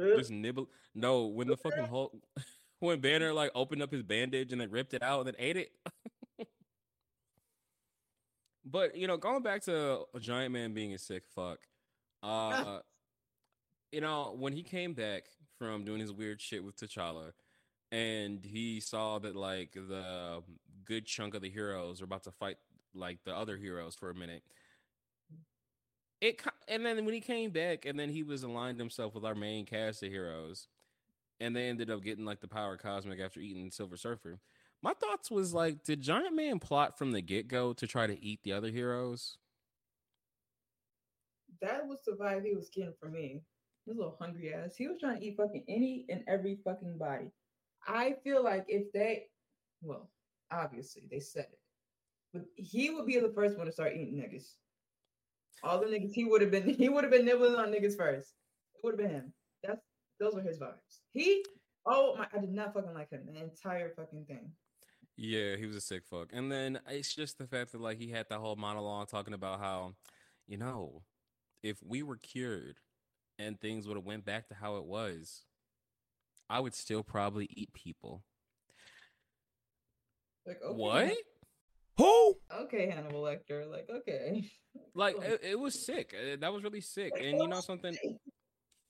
uh. 0.00 0.16
just 0.16 0.30
nibble. 0.30 0.68
No, 0.94 1.26
when 1.26 1.48
the 1.48 1.56
fucking 1.56 1.86
Hulk, 1.86 2.12
when 2.80 3.00
Banner 3.00 3.32
like 3.32 3.52
opened 3.54 3.82
up 3.82 3.92
his 3.92 4.02
bandage 4.02 4.52
and 4.52 4.60
then 4.60 4.70
ripped 4.70 4.94
it 4.94 5.02
out 5.02 5.20
and 5.20 5.28
then 5.28 5.36
ate 5.38 5.56
it. 5.56 5.72
but 8.64 8.96
you 8.96 9.06
know, 9.06 9.16
going 9.16 9.42
back 9.42 9.62
to 9.62 10.00
a 10.14 10.20
giant 10.20 10.52
man 10.52 10.74
being 10.74 10.92
a 10.92 10.98
sick 10.98 11.24
fuck. 11.34 11.60
Uh, 12.22 12.80
you 13.92 14.00
know, 14.00 14.34
when 14.36 14.52
he 14.52 14.62
came 14.62 14.94
back 14.94 15.24
from 15.58 15.84
doing 15.84 16.00
his 16.00 16.12
weird 16.12 16.40
shit 16.40 16.64
with 16.64 16.76
T'Challa, 16.76 17.32
and 17.92 18.44
he 18.44 18.80
saw 18.80 19.18
that 19.18 19.36
like 19.36 19.72
the 19.72 20.42
good 20.84 21.06
chunk 21.06 21.34
of 21.34 21.42
the 21.42 21.50
heroes 21.50 22.00
were 22.00 22.04
about 22.06 22.24
to 22.24 22.30
fight 22.30 22.56
like 22.94 23.18
the 23.24 23.36
other 23.36 23.56
heroes 23.56 23.94
for 23.94 24.10
a 24.10 24.14
minute. 24.14 24.42
It 26.20 26.42
and 26.68 26.84
then 26.84 27.04
when 27.04 27.14
he 27.14 27.20
came 27.20 27.50
back, 27.50 27.84
and 27.84 27.98
then 27.98 28.10
he 28.10 28.22
was 28.22 28.42
aligned 28.42 28.78
himself 28.78 29.14
with 29.14 29.24
our 29.24 29.34
main 29.34 29.64
cast 29.64 30.02
of 30.02 30.10
heroes, 30.10 30.68
and 31.40 31.56
they 31.56 31.68
ended 31.68 31.90
up 31.90 32.02
getting 32.02 32.24
like 32.24 32.40
the 32.40 32.48
power 32.48 32.76
cosmic 32.76 33.18
after 33.18 33.40
eating 33.40 33.70
Silver 33.70 33.96
Surfer. 33.96 34.38
My 34.82 34.92
thoughts 34.94 35.30
was 35.30 35.52
like, 35.52 35.82
did 35.82 36.00
Giant 36.00 36.34
Man 36.34 36.58
plot 36.58 36.96
from 36.96 37.12
the 37.12 37.20
get 37.20 37.48
go 37.48 37.72
to 37.72 37.86
try 37.86 38.06
to 38.06 38.22
eat 38.24 38.40
the 38.42 38.52
other 38.52 38.70
heroes? 38.70 39.36
That 41.60 41.86
was 41.86 41.98
the 42.06 42.12
vibe 42.12 42.44
he 42.44 42.54
was 42.54 42.70
getting 42.70 42.94
from 43.00 43.12
me. 43.12 43.42
His 43.86 43.96
little 43.96 44.16
hungry 44.20 44.54
ass. 44.54 44.76
He 44.76 44.86
was 44.86 44.98
trying 45.00 45.18
to 45.20 45.26
eat 45.26 45.36
fucking 45.36 45.64
any 45.68 46.06
and 46.08 46.22
every 46.28 46.58
fucking 46.64 46.98
body. 46.98 47.30
I 47.86 48.16
feel 48.22 48.44
like 48.44 48.66
if 48.68 48.92
they, 48.92 49.24
well, 49.82 50.10
obviously 50.52 51.08
they 51.10 51.20
said 51.20 51.46
it, 51.50 51.58
but 52.32 52.42
he 52.56 52.90
would 52.90 53.06
be 53.06 53.18
the 53.18 53.32
first 53.34 53.56
one 53.56 53.66
to 53.66 53.72
start 53.72 53.94
eating 53.94 54.16
niggas. 54.16 54.52
All 55.62 55.80
the 55.80 55.86
niggas 55.86 56.12
he 56.12 56.24
would 56.24 56.42
have 56.42 56.50
been, 56.50 56.74
he 56.78 56.88
would 56.88 57.04
have 57.04 57.12
been 57.12 57.24
nibbling 57.24 57.56
on 57.56 57.68
niggas 57.68 57.96
first. 57.96 58.34
It 58.74 58.80
would 58.84 58.92
have 58.92 58.98
been 58.98 59.10
him. 59.16 59.32
That's 60.20 60.34
those 60.34 60.42
were 60.42 60.48
his 60.48 60.58
vibes. 60.58 61.00
He, 61.12 61.44
oh 61.86 62.14
my, 62.16 62.26
I 62.32 62.40
did 62.40 62.52
not 62.52 62.74
fucking 62.74 62.94
like 62.94 63.10
him 63.10 63.22
the 63.26 63.42
entire 63.42 63.92
fucking 63.96 64.26
thing. 64.26 64.50
Yeah, 65.16 65.56
he 65.56 65.66
was 65.66 65.76
a 65.76 65.80
sick 65.80 66.02
fuck. 66.08 66.28
And 66.32 66.50
then 66.50 66.80
it's 66.88 67.14
just 67.14 67.38
the 67.38 67.46
fact 67.46 67.72
that 67.72 67.80
like 67.80 67.98
he 67.98 68.10
had 68.10 68.26
that 68.28 68.38
whole 68.38 68.56
monologue 68.56 69.08
talking 69.08 69.34
about 69.34 69.60
how, 69.60 69.94
you 70.46 70.56
know, 70.56 71.02
if 71.62 71.78
we 71.82 72.02
were 72.02 72.16
cured 72.16 72.76
and 73.38 73.60
things 73.60 73.86
would 73.86 73.96
have 73.96 74.06
went 74.06 74.24
back 74.24 74.48
to 74.48 74.54
how 74.54 74.76
it 74.76 74.84
was, 74.84 75.44
I 76.48 76.60
would 76.60 76.74
still 76.74 77.02
probably 77.02 77.48
eat 77.50 77.72
people. 77.72 78.22
Like 80.46 80.60
okay. 80.64 80.74
what? 80.74 81.14
Who? 81.98 82.34
Okay, 82.62 82.90
Hannibal 82.90 83.22
Lecter. 83.22 83.70
Like 83.70 83.88
okay. 83.94 84.50
Like 84.94 85.16
it, 85.22 85.40
it 85.42 85.58
was 85.58 85.84
sick. 85.84 86.14
Uh, 86.14 86.36
that 86.40 86.52
was 86.52 86.62
really 86.62 86.80
sick. 86.80 87.12
And 87.16 87.38
you 87.38 87.48
know 87.48 87.60
something? 87.60 87.94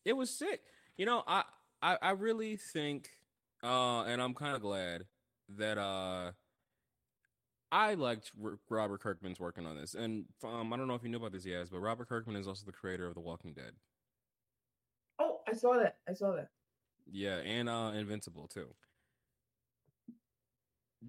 It 0.05 0.13
was 0.13 0.31
sick. 0.31 0.61
You 1.01 1.07
know, 1.07 1.23
I 1.27 1.45
I, 1.81 1.97
I 2.03 2.11
really 2.11 2.57
think, 2.57 3.09
uh, 3.65 4.03
and 4.03 4.21
I'm 4.21 4.35
kind 4.35 4.55
of 4.55 4.61
glad 4.61 5.07
that 5.57 5.79
uh. 5.79 6.33
I 7.73 7.95
liked 7.95 8.33
R- 8.45 8.59
Robert 8.69 9.01
Kirkman's 9.01 9.41
working 9.41 9.65
on 9.65 9.79
this, 9.79 9.95
and 9.95 10.27
um, 10.45 10.75
I 10.75 10.77
don't 10.77 10.89
know 10.89 10.95
if 10.97 11.03
you 11.03 11.09
knew 11.09 11.17
about 11.17 11.33
this, 11.33 11.47
Yaz, 11.47 11.71
but 11.71 11.79
Robert 11.79 12.09
Kirkman 12.09 12.37
is 12.37 12.47
also 12.47 12.67
the 12.67 12.73
creator 12.73 13.07
of 13.07 13.15
The 13.15 13.21
Walking 13.21 13.55
Dead. 13.55 13.73
Oh, 15.19 15.39
I 15.49 15.55
saw 15.55 15.79
that. 15.79 15.97
I 16.07 16.13
saw 16.13 16.33
that. 16.33 16.51
Yeah, 17.11 17.37
and 17.37 17.71
uh 17.71 17.93
Invincible 17.95 18.47
too. 18.47 18.67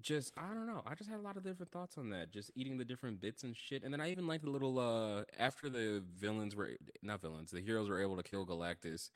Just 0.00 0.32
I 0.38 0.54
don't 0.54 0.66
know. 0.66 0.82
I 0.86 0.94
just 0.94 1.10
had 1.10 1.18
a 1.18 1.22
lot 1.22 1.36
of 1.36 1.44
different 1.44 1.70
thoughts 1.70 1.98
on 1.98 2.08
that. 2.10 2.30
Just 2.32 2.50
eating 2.54 2.78
the 2.78 2.84
different 2.86 3.20
bits 3.20 3.42
and 3.42 3.54
shit. 3.54 3.82
And 3.82 3.92
then 3.92 4.00
I 4.00 4.10
even 4.10 4.26
liked 4.26 4.44
the 4.44 4.50
little 4.50 4.78
uh 4.78 5.24
after 5.38 5.68
the 5.68 6.02
villains 6.18 6.56
were 6.56 6.70
not 7.02 7.20
villains, 7.20 7.50
the 7.50 7.60
heroes 7.60 7.90
were 7.90 8.00
able 8.00 8.16
to 8.16 8.22
kill 8.22 8.46
Galactus. 8.46 9.10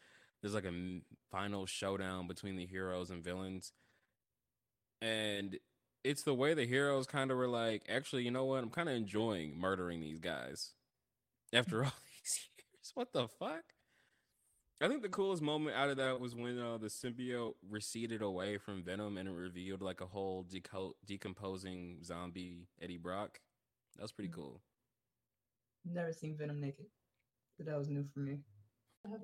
There's 0.47 0.55
like 0.55 0.73
a 0.73 1.01
final 1.33 1.67
showdown 1.67 2.29
between 2.29 2.55
the 2.55 2.67
heroes 2.67 3.11
and 3.11 3.25
villains. 3.25 3.73
And 5.03 5.59
it's 6.05 6.23
the 6.23 6.35
way 6.35 6.55
the 6.55 6.67
heroes 6.67 7.09
kind 7.09 7.33
of 7.33 7.37
were 7.37 7.49
like, 7.49 7.83
actually, 7.89 8.23
you 8.23 8.31
know 8.31 8.45
what? 8.45 8.63
I'm 8.63 8.71
kind 8.71 8.89
of 8.89 8.95
enjoying 8.95 9.59
murdering 9.59 10.01
these 10.01 10.21
guys 10.21 10.71
after 11.53 11.79
all 11.85 11.93
these 12.23 12.49
years. 12.57 12.93
What 12.95 13.13
the 13.13 13.27
fuck? 13.27 13.65
I 14.81 14.87
think 14.87 15.03
the 15.03 15.09
coolest 15.09 15.43
moment 15.43 15.75
out 15.75 15.91
of 15.91 15.97
that 15.97 16.21
was 16.21 16.37
when 16.37 16.61
uh, 16.61 16.79
the 16.79 16.87
symbiote 16.87 17.55
receded 17.69 18.23
away 18.23 18.57
from 18.57 18.85
Venom 18.85 19.19
and 19.19 19.29
it 19.29 19.33
revealed 19.33 19.83
like 19.83 20.01
a 20.01 20.07
whole 20.07 20.45
deco- 20.45 20.95
decomposing 21.05 22.05
zombie 22.05 22.69
Eddie 22.81 22.99
Brock. 22.99 23.41
That 23.97 24.03
was 24.03 24.13
pretty 24.13 24.31
cool. 24.31 24.61
Never 25.85 26.13
seen 26.13 26.37
Venom 26.37 26.61
naked. 26.61 26.87
But 27.57 27.67
that 27.67 27.77
was 27.77 27.89
new 27.89 28.05
for 28.15 28.21
me. 28.21 28.43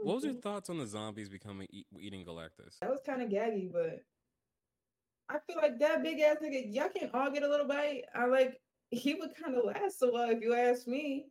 What 0.02 0.16
was 0.16 0.24
your 0.24 0.34
thoughts 0.34 0.70
on 0.70 0.78
the 0.78 0.86
zombies 0.86 1.28
becoming 1.28 1.66
eat, 1.70 1.86
eating 1.98 2.24
Galactus? 2.24 2.78
That 2.80 2.90
was 2.90 3.00
kind 3.04 3.22
of 3.22 3.28
gaggy, 3.28 3.72
but 3.72 4.00
I 5.28 5.38
feel 5.46 5.56
like 5.56 5.78
that 5.78 6.02
big 6.02 6.20
ass 6.20 6.36
nigga, 6.42 6.72
y'all 6.72 6.88
can 6.88 7.10
all 7.14 7.30
get 7.30 7.42
a 7.42 7.48
little 7.48 7.66
bite. 7.66 8.02
I 8.14 8.26
like 8.26 8.60
he 8.90 9.14
would 9.14 9.34
kind 9.34 9.56
of 9.56 9.64
last 9.64 10.02
a 10.02 10.06
while 10.06 10.30
if 10.30 10.42
you 10.42 10.54
ask 10.54 10.86
me. 10.86 11.26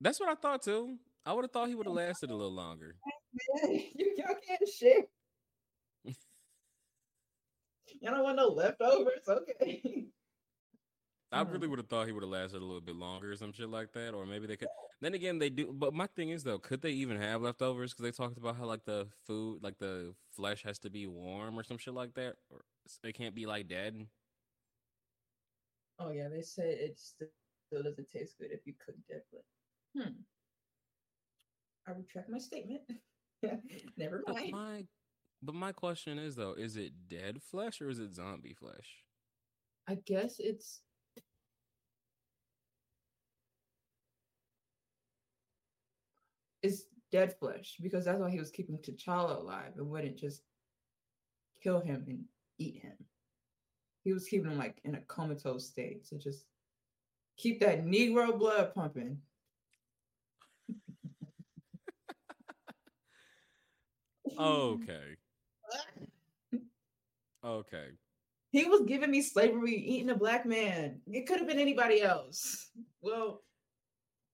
That's 0.00 0.20
what 0.20 0.28
I 0.28 0.34
thought 0.34 0.62
too. 0.62 0.98
I 1.24 1.32
would 1.32 1.44
have 1.44 1.52
thought 1.52 1.68
he 1.68 1.74
would 1.74 1.86
have 1.86 1.94
lasted 1.96 2.30
a 2.30 2.34
little 2.34 2.52
longer. 2.52 2.96
you, 3.64 4.14
y'all 4.16 4.36
can't 4.46 4.68
share. 4.68 5.02
y'all 6.04 6.14
don't 8.14 8.22
want 8.22 8.36
no 8.36 8.48
leftovers, 8.48 9.28
okay? 9.28 10.06
I 11.32 11.42
really 11.42 11.66
would 11.66 11.78
have 11.78 11.88
thought 11.88 12.06
he 12.06 12.12
would 12.12 12.22
have 12.22 12.30
lasted 12.30 12.58
a 12.58 12.64
little 12.64 12.80
bit 12.80 12.96
longer 12.96 13.32
or 13.32 13.36
some 13.36 13.52
shit 13.52 13.68
like 13.68 13.92
that, 13.92 14.12
or 14.12 14.26
maybe 14.26 14.46
they 14.46 14.56
could. 14.56 14.68
Then 15.00 15.14
again, 15.14 15.38
they 15.38 15.50
do. 15.50 15.72
But 15.72 15.94
my 15.94 16.06
thing 16.06 16.28
is 16.28 16.44
though, 16.44 16.58
could 16.58 16.82
they 16.82 16.90
even 16.90 17.20
have 17.20 17.42
leftovers? 17.42 17.92
Because 17.92 18.04
they 18.04 18.10
talked 18.10 18.36
about 18.36 18.56
how 18.56 18.66
like 18.66 18.84
the 18.84 19.08
food, 19.26 19.62
like 19.62 19.78
the 19.78 20.14
flesh, 20.30 20.62
has 20.64 20.78
to 20.80 20.90
be 20.90 21.06
warm 21.06 21.58
or 21.58 21.62
some 21.62 21.78
shit 21.78 21.94
like 21.94 22.14
that, 22.14 22.34
or 22.50 22.60
it 23.02 23.14
can't 23.14 23.34
be 23.34 23.46
like 23.46 23.68
dead. 23.68 24.06
Oh 25.98 26.10
yeah, 26.10 26.28
they 26.28 26.42
say 26.42 26.70
it 26.70 26.98
still 26.98 27.82
doesn't 27.82 28.10
taste 28.10 28.38
good 28.38 28.50
if 28.52 28.60
you 28.66 28.74
cook 28.84 28.96
it, 29.08 29.26
but 29.32 29.42
hmm. 29.96 30.10
I 31.88 31.92
retract 31.92 32.28
my 32.30 32.38
statement. 32.38 32.82
Never 33.96 34.22
mind. 34.26 34.50
But 34.50 34.50
my, 34.50 34.84
but 35.42 35.54
my 35.54 35.72
question 35.72 36.18
is 36.18 36.36
though, 36.36 36.54
is 36.54 36.76
it 36.76 36.92
dead 37.08 37.42
flesh 37.42 37.80
or 37.80 37.88
is 37.88 37.98
it 37.98 38.14
zombie 38.14 38.54
flesh? 38.54 39.04
I 39.88 39.96
guess 40.06 40.36
it's 40.38 40.82
it's 46.62 46.84
dead 47.10 47.34
flesh 47.38 47.76
because 47.82 48.04
that's 48.04 48.18
why 48.18 48.30
he 48.30 48.38
was 48.38 48.50
keeping 48.50 48.78
T'Challa 48.78 49.40
alive 49.40 49.72
and 49.76 49.88
wouldn't 49.88 50.16
just 50.16 50.42
kill 51.62 51.80
him 51.80 52.04
and 52.08 52.24
eat 52.58 52.80
him. 52.82 52.94
He 54.04 54.12
was 54.12 54.26
keeping 54.26 54.50
him 54.50 54.58
like 54.58 54.78
in 54.84 54.94
a 54.94 55.00
comatose 55.02 55.68
state 55.68 56.06
to 56.08 56.18
just 56.18 56.44
keep 57.36 57.60
that 57.60 57.84
Negro 57.84 58.36
blood 58.38 58.74
pumping. 58.74 59.18
okay. 64.38 65.16
Okay. 67.44 67.88
He 68.50 68.64
was 68.66 68.82
giving 68.86 69.10
me 69.10 69.22
slavery, 69.22 69.76
eating 69.76 70.10
a 70.10 70.14
black 70.16 70.46
man. 70.46 71.00
It 71.06 71.26
could 71.26 71.38
have 71.38 71.48
been 71.48 71.58
anybody 71.58 72.02
else. 72.02 72.70
Well, 73.00 73.42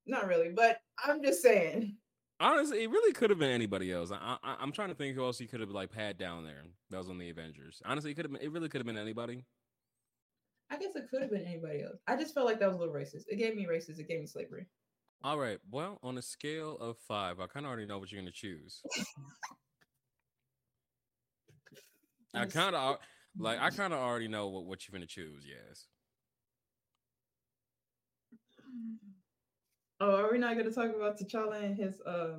not 0.07 0.27
really, 0.27 0.51
but 0.51 0.79
I'm 1.03 1.23
just 1.23 1.41
saying. 1.41 1.97
Honestly, 2.41 2.85
it 2.85 2.91
really 2.91 3.13
could 3.13 3.31
have 3.31 3.39
been 3.39 3.51
anybody 3.51 3.93
else. 3.93 4.13
I, 4.13 4.37
I, 4.43 4.63
am 4.63 4.71
trying 4.71 4.91
to 4.91 4.95
think 4.95 5.17
who 5.17 5.25
else 5.25 5.39
he 5.39 5.47
could 5.47 5.61
have 5.61 5.71
like 5.71 5.93
had 5.93 6.19
down 6.19 6.45
there. 6.45 6.63
That 6.91 6.99
was 6.99 7.09
on 7.09 7.19
the 7.19 7.31
Avengers. 7.31 7.83
Honestly, 7.85 8.13
it 8.13 8.15
could 8.15 8.27
have 8.27 8.33
been. 8.33 8.41
It 8.41 8.53
really 8.53 8.69
could 8.69 8.79
have 8.79 8.87
been 8.87 8.97
anybody. 8.97 9.45
I 10.71 10.77
guess 10.77 10.95
it 10.95 11.09
could 11.11 11.23
have 11.23 11.31
been 11.31 11.47
anybody 11.47 11.83
else. 11.83 11.99
I 12.07 12.17
just 12.17 12.35
felt 12.35 12.47
like 12.47 12.61
that 12.61 12.69
was 12.69 12.77
a 12.77 12.79
little 12.79 12.95
racist. 12.95 13.25
It 13.27 13.39
gave 13.39 13.57
me 13.57 13.67
racist. 13.67 13.99
It 13.99 14.07
gave 14.07 14.21
me 14.21 14.27
slavery. 14.27 14.67
All 15.25 15.39
right. 15.39 15.59
Well, 15.71 15.99
on 16.03 16.17
a 16.17 16.23
scale 16.23 16.77
of 16.79 16.97
five, 17.09 17.41
I 17.41 17.47
kind 17.49 17.67
of 17.67 17.71
already 17.71 17.87
know 17.87 17.99
what 17.99 18.13
you're 18.13 18.21
going 18.21 18.33
to 18.33 18.39
choose. 18.39 18.83
I 22.35 22.47
kind 22.47 22.77
of 22.77 22.99
like. 23.37 23.59
I 23.61 23.71
kind 23.77 23.93
of 23.93 23.99
already 23.99 24.29
know 24.29 24.47
what 24.49 24.65
what 24.65 24.87
you're 24.87 24.97
going 24.97 25.07
to 25.07 25.13
choose. 25.13 25.45
Yaz. 25.45 25.87
Oh, 30.01 30.17
are 30.17 30.31
we 30.31 30.39
not 30.39 30.55
going 30.55 30.69
to 30.69 30.75
talk 30.75 30.95
about 30.95 31.19
T'Challa 31.19 31.63
and 31.63 31.77
his 31.77 32.01
uh, 32.03 32.39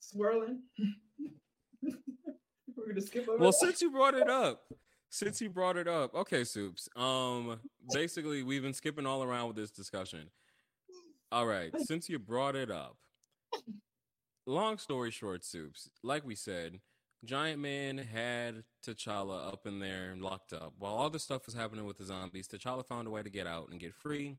swirling? 0.00 0.60
We're 1.82 2.84
going 2.84 2.96
to 2.96 3.02
skip 3.02 3.28
over. 3.28 3.38
Well, 3.38 3.52
that. 3.52 3.58
since 3.58 3.80
you 3.80 3.90
brought 3.90 4.14
it 4.14 4.28
up, 4.28 4.64
since 5.08 5.40
you 5.40 5.48
brought 5.48 5.76
it 5.76 5.88
up, 5.88 6.14
okay, 6.14 6.44
soups. 6.44 6.88
Um, 6.96 7.60
basically, 7.92 8.42
we've 8.42 8.62
been 8.62 8.74
skipping 8.74 9.06
all 9.06 9.22
around 9.22 9.48
with 9.48 9.56
this 9.56 9.70
discussion. 9.70 10.30
All 11.32 11.46
right, 11.46 11.72
since 11.86 12.08
you 12.08 12.18
brought 12.18 12.56
it 12.56 12.70
up, 12.70 12.96
long 14.46 14.76
story 14.76 15.10
short, 15.10 15.44
soups. 15.44 15.88
Like 16.02 16.26
we 16.26 16.34
said, 16.34 16.80
Giant 17.24 17.60
Man 17.60 17.96
had 17.96 18.64
T'Challa 18.86 19.52
up 19.52 19.66
in 19.66 19.78
there 19.78 20.10
and 20.12 20.20
locked 20.20 20.52
up. 20.52 20.74
While 20.78 20.94
all 20.94 21.08
this 21.08 21.22
stuff 21.22 21.46
was 21.46 21.54
happening 21.54 21.86
with 21.86 21.96
the 21.96 22.04
zombies, 22.04 22.46
T'Challa 22.46 22.86
found 22.86 23.08
a 23.08 23.10
way 23.10 23.22
to 23.22 23.30
get 23.30 23.46
out 23.46 23.68
and 23.70 23.80
get 23.80 23.94
free. 23.94 24.36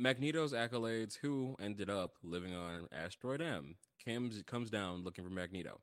Magneto's 0.00 0.54
accolades, 0.54 1.18
who 1.18 1.56
ended 1.60 1.90
up 1.90 2.14
living 2.22 2.54
on 2.54 2.88
Asteroid 2.90 3.42
M, 3.42 3.74
comes 4.02 4.42
comes 4.46 4.70
down 4.70 5.04
looking 5.04 5.24
for 5.24 5.30
Magneto. 5.30 5.80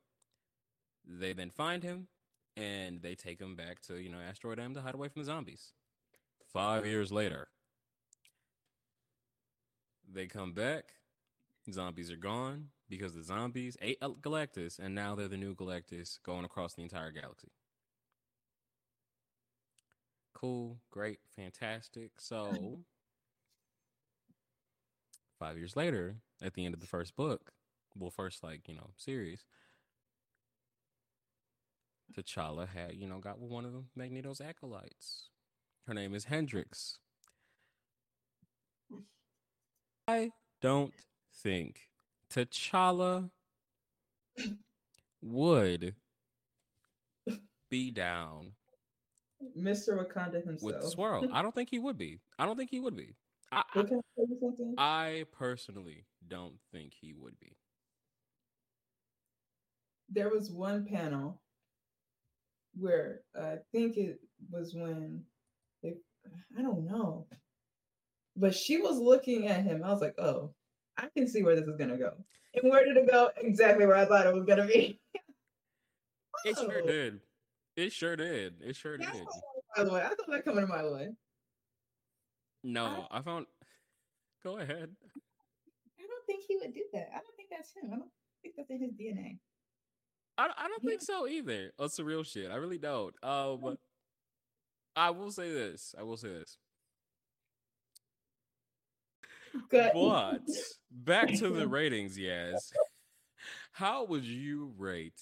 They 1.06 1.32
then 1.32 1.50
find 1.50 1.84
him, 1.84 2.08
and 2.56 3.00
they 3.00 3.14
take 3.14 3.40
him 3.40 3.54
back 3.54 3.80
to 3.82 3.96
you 3.98 4.10
know 4.10 4.18
Asteroid 4.18 4.58
M 4.58 4.74
to 4.74 4.80
hide 4.80 4.94
away 4.94 5.08
from 5.08 5.22
the 5.22 5.26
zombies. 5.26 5.72
Five 6.52 6.84
years 6.84 7.12
later, 7.12 7.48
they 10.12 10.26
come 10.26 10.52
back. 10.52 10.86
Zombies 11.70 12.10
are 12.10 12.16
gone 12.16 12.68
because 12.88 13.14
the 13.14 13.22
zombies 13.22 13.76
ate 13.80 14.00
Galactus, 14.00 14.80
and 14.80 14.94
now 14.94 15.14
they're 15.14 15.28
the 15.28 15.36
new 15.36 15.54
Galactus 15.54 16.18
going 16.24 16.44
across 16.44 16.74
the 16.74 16.82
entire 16.82 17.12
galaxy. 17.12 17.52
Cool, 20.34 20.78
great, 20.90 21.18
fantastic. 21.36 22.12
So 22.18 22.80
five 25.38 25.56
years 25.56 25.76
later, 25.76 26.16
at 26.42 26.54
the 26.54 26.64
end 26.64 26.74
of 26.74 26.80
the 26.80 26.86
first 26.86 27.16
book, 27.16 27.52
well, 27.96 28.10
first 28.10 28.42
like 28.42 28.68
you 28.68 28.74
know 28.74 28.90
series, 28.96 29.44
T'Challa 32.16 32.68
had 32.68 32.94
you 32.94 33.06
know 33.06 33.18
got 33.18 33.40
with 33.40 33.50
one 33.50 33.64
of 33.64 33.72
Magneto's 33.96 34.40
acolytes. 34.40 35.28
Her 35.86 35.94
name 35.94 36.14
is 36.14 36.24
Hendrix. 36.24 36.98
I 40.06 40.32
don't 40.60 40.94
think 41.34 41.88
T'Challa 42.32 43.30
would 45.22 45.94
be 47.70 47.90
down 47.90 48.52
Mr. 49.56 49.96
Wakanda 49.96 50.44
himself. 50.44 50.62
With 50.62 50.84
Swirl. 50.84 51.28
I 51.32 51.42
don't 51.42 51.54
think 51.54 51.70
he 51.70 51.78
would 51.78 51.98
be. 51.98 52.18
I 52.38 52.46
don't 52.46 52.56
think 52.56 52.70
he 52.70 52.80
would 52.80 52.96
be. 52.96 53.14
I, 53.50 53.62
I, 54.76 55.24
personally 55.32 56.04
don't 56.28 56.54
think 56.72 56.92
he 56.92 57.14
would 57.14 57.38
be. 57.40 57.56
There 60.10 60.28
was 60.28 60.50
one 60.50 60.84
panel 60.84 61.40
where 62.78 63.20
I 63.38 63.56
think 63.72 63.96
it 63.96 64.20
was 64.50 64.74
when 64.74 65.22
they, 65.82 65.94
I 66.58 66.62
don't 66.62 66.86
know, 66.86 67.26
but 68.36 68.54
she 68.54 68.78
was 68.78 68.98
looking 68.98 69.48
at 69.48 69.64
him. 69.64 69.82
I 69.82 69.92
was 69.92 70.00
like, 70.00 70.18
oh, 70.18 70.52
I 70.96 71.08
can 71.16 71.26
see 71.26 71.42
where 71.42 71.56
this 71.56 71.66
is 71.66 71.76
gonna 71.76 71.96
go. 71.96 72.12
And 72.54 72.70
where 72.70 72.84
did 72.84 72.96
it 72.96 73.10
go? 73.10 73.30
Exactly 73.38 73.86
where 73.86 73.96
I 73.96 74.04
thought 74.04 74.26
it 74.26 74.34
was 74.34 74.44
gonna 74.44 74.66
be. 74.66 75.00
it 76.44 76.56
sure 76.56 76.80
oh. 76.84 76.86
did. 76.86 77.20
It 77.76 77.92
sure 77.92 78.16
did. 78.16 78.54
It 78.60 78.76
sure 78.76 78.98
did. 78.98 79.26
By 79.76 79.84
the 79.84 79.92
way, 79.92 80.00
I 80.00 80.08
thought 80.08 80.26
that 80.28 80.44
coming 80.44 80.66
to 80.66 80.66
my 80.66 80.84
way. 80.84 81.10
No, 82.64 83.06
I, 83.10 83.18
I 83.18 83.22
found. 83.22 83.46
Go 84.42 84.58
ahead. 84.58 84.90
I 85.98 86.02
don't 86.06 86.26
think 86.26 86.44
he 86.46 86.56
would 86.60 86.74
do 86.74 86.84
that. 86.92 87.08
I 87.12 87.18
don't 87.18 87.36
think 87.36 87.48
that's 87.50 87.72
him. 87.72 87.90
I 87.92 87.96
don't 87.96 88.10
think 88.42 88.54
that's 88.56 88.70
in 88.70 88.80
his 88.80 88.92
DNA. 88.92 89.38
I, 90.36 90.48
I 90.56 90.68
don't 90.68 90.82
think 90.82 91.02
so 91.02 91.26
either. 91.26 91.72
That's 91.78 91.96
the 91.96 92.04
real 92.04 92.22
shit. 92.22 92.50
I 92.50 92.56
really 92.56 92.78
don't. 92.78 93.14
Um, 93.22 93.76
I 94.94 95.10
will 95.10 95.32
say 95.32 95.50
this. 95.52 95.94
I 95.98 96.04
will 96.04 96.16
say 96.16 96.28
this. 96.28 96.56
Good. 99.70 99.90
But 99.94 100.42
back 100.90 101.28
to 101.38 101.50
the 101.50 101.66
ratings, 101.68 102.16
Yaz. 102.16 102.70
How 103.72 104.04
would 104.04 104.24
you 104.24 104.72
rate 104.76 105.20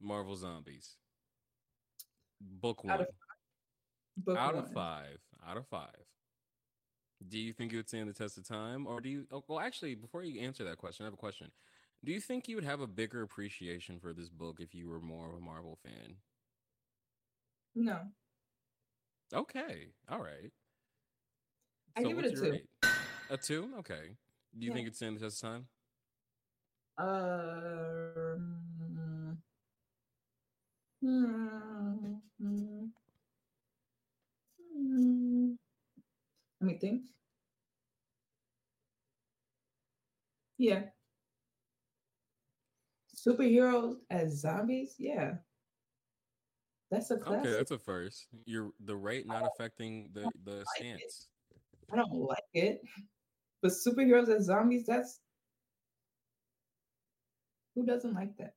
Marvel 0.00 0.36
Zombies? 0.36 0.96
Book 2.40 2.84
one. 2.84 2.94
Out 2.94 3.00
of, 3.02 3.06
book 4.16 4.38
out 4.38 4.54
one. 4.54 4.64
of 4.64 4.72
five. 4.72 5.18
Out 5.48 5.56
of 5.56 5.66
five. 5.66 5.88
Do 7.26 7.38
you 7.38 7.52
think 7.52 7.72
it 7.72 7.76
would 7.76 7.88
stand 7.88 8.08
the 8.08 8.12
test 8.12 8.38
of 8.38 8.46
time, 8.46 8.86
or 8.86 9.00
do 9.00 9.08
you? 9.08 9.26
Oh, 9.32 9.42
well, 9.48 9.58
actually, 9.58 9.94
before 9.94 10.22
you 10.22 10.40
answer 10.40 10.62
that 10.64 10.78
question, 10.78 11.04
I 11.04 11.08
have 11.08 11.14
a 11.14 11.16
question. 11.16 11.50
Do 12.04 12.12
you 12.12 12.20
think 12.20 12.46
you 12.46 12.54
would 12.54 12.64
have 12.64 12.80
a 12.80 12.86
bigger 12.86 13.22
appreciation 13.22 13.98
for 13.98 14.12
this 14.12 14.28
book 14.28 14.58
if 14.60 14.72
you 14.74 14.88
were 14.88 15.00
more 15.00 15.28
of 15.28 15.34
a 15.34 15.40
Marvel 15.40 15.76
fan? 15.82 16.14
No. 17.74 17.98
Okay. 19.34 19.88
All 20.08 20.20
right. 20.20 20.52
I 21.96 22.02
so 22.02 22.08
give 22.08 22.18
it 22.20 22.24
a 22.26 22.30
two. 22.30 22.50
Rate? 22.52 22.66
A 23.30 23.36
two? 23.36 23.70
Okay. 23.80 24.16
Do 24.56 24.64
you 24.64 24.70
yeah. 24.70 24.74
think 24.74 24.88
it's 24.88 24.96
stand 24.96 25.16
the 25.16 25.20
test 25.20 25.42
of 25.42 25.50
time? 25.50 25.66
Um. 26.98 28.58
Hmm, 31.00 32.14
hmm, 32.40 32.86
hmm. 34.74 35.52
Let 36.60 36.66
me 36.66 36.78
think. 36.78 37.02
Yeah. 40.58 40.82
Superheroes 43.14 43.96
as 44.10 44.40
zombies? 44.40 44.94
Yeah. 44.98 45.34
That's 46.90 47.10
a 47.10 47.18
classic. 47.18 47.46
Okay, 47.46 47.56
that's 47.56 47.70
a 47.70 47.78
first. 47.78 48.26
You're 48.46 48.70
the 48.84 48.96
rate 48.96 49.26
not 49.26 49.44
affecting 49.44 50.10
the 50.14 50.30
the 50.44 50.56
like 50.56 50.66
stance. 50.76 51.28
It. 51.52 51.92
I 51.92 51.96
don't 51.96 52.12
like 52.12 52.38
it. 52.54 52.80
But 53.62 53.72
superheroes 53.72 54.28
as 54.28 54.44
zombies, 54.44 54.86
that's 54.86 55.20
who 57.74 57.84
doesn't 57.84 58.14
like 58.14 58.36
that? 58.38 58.54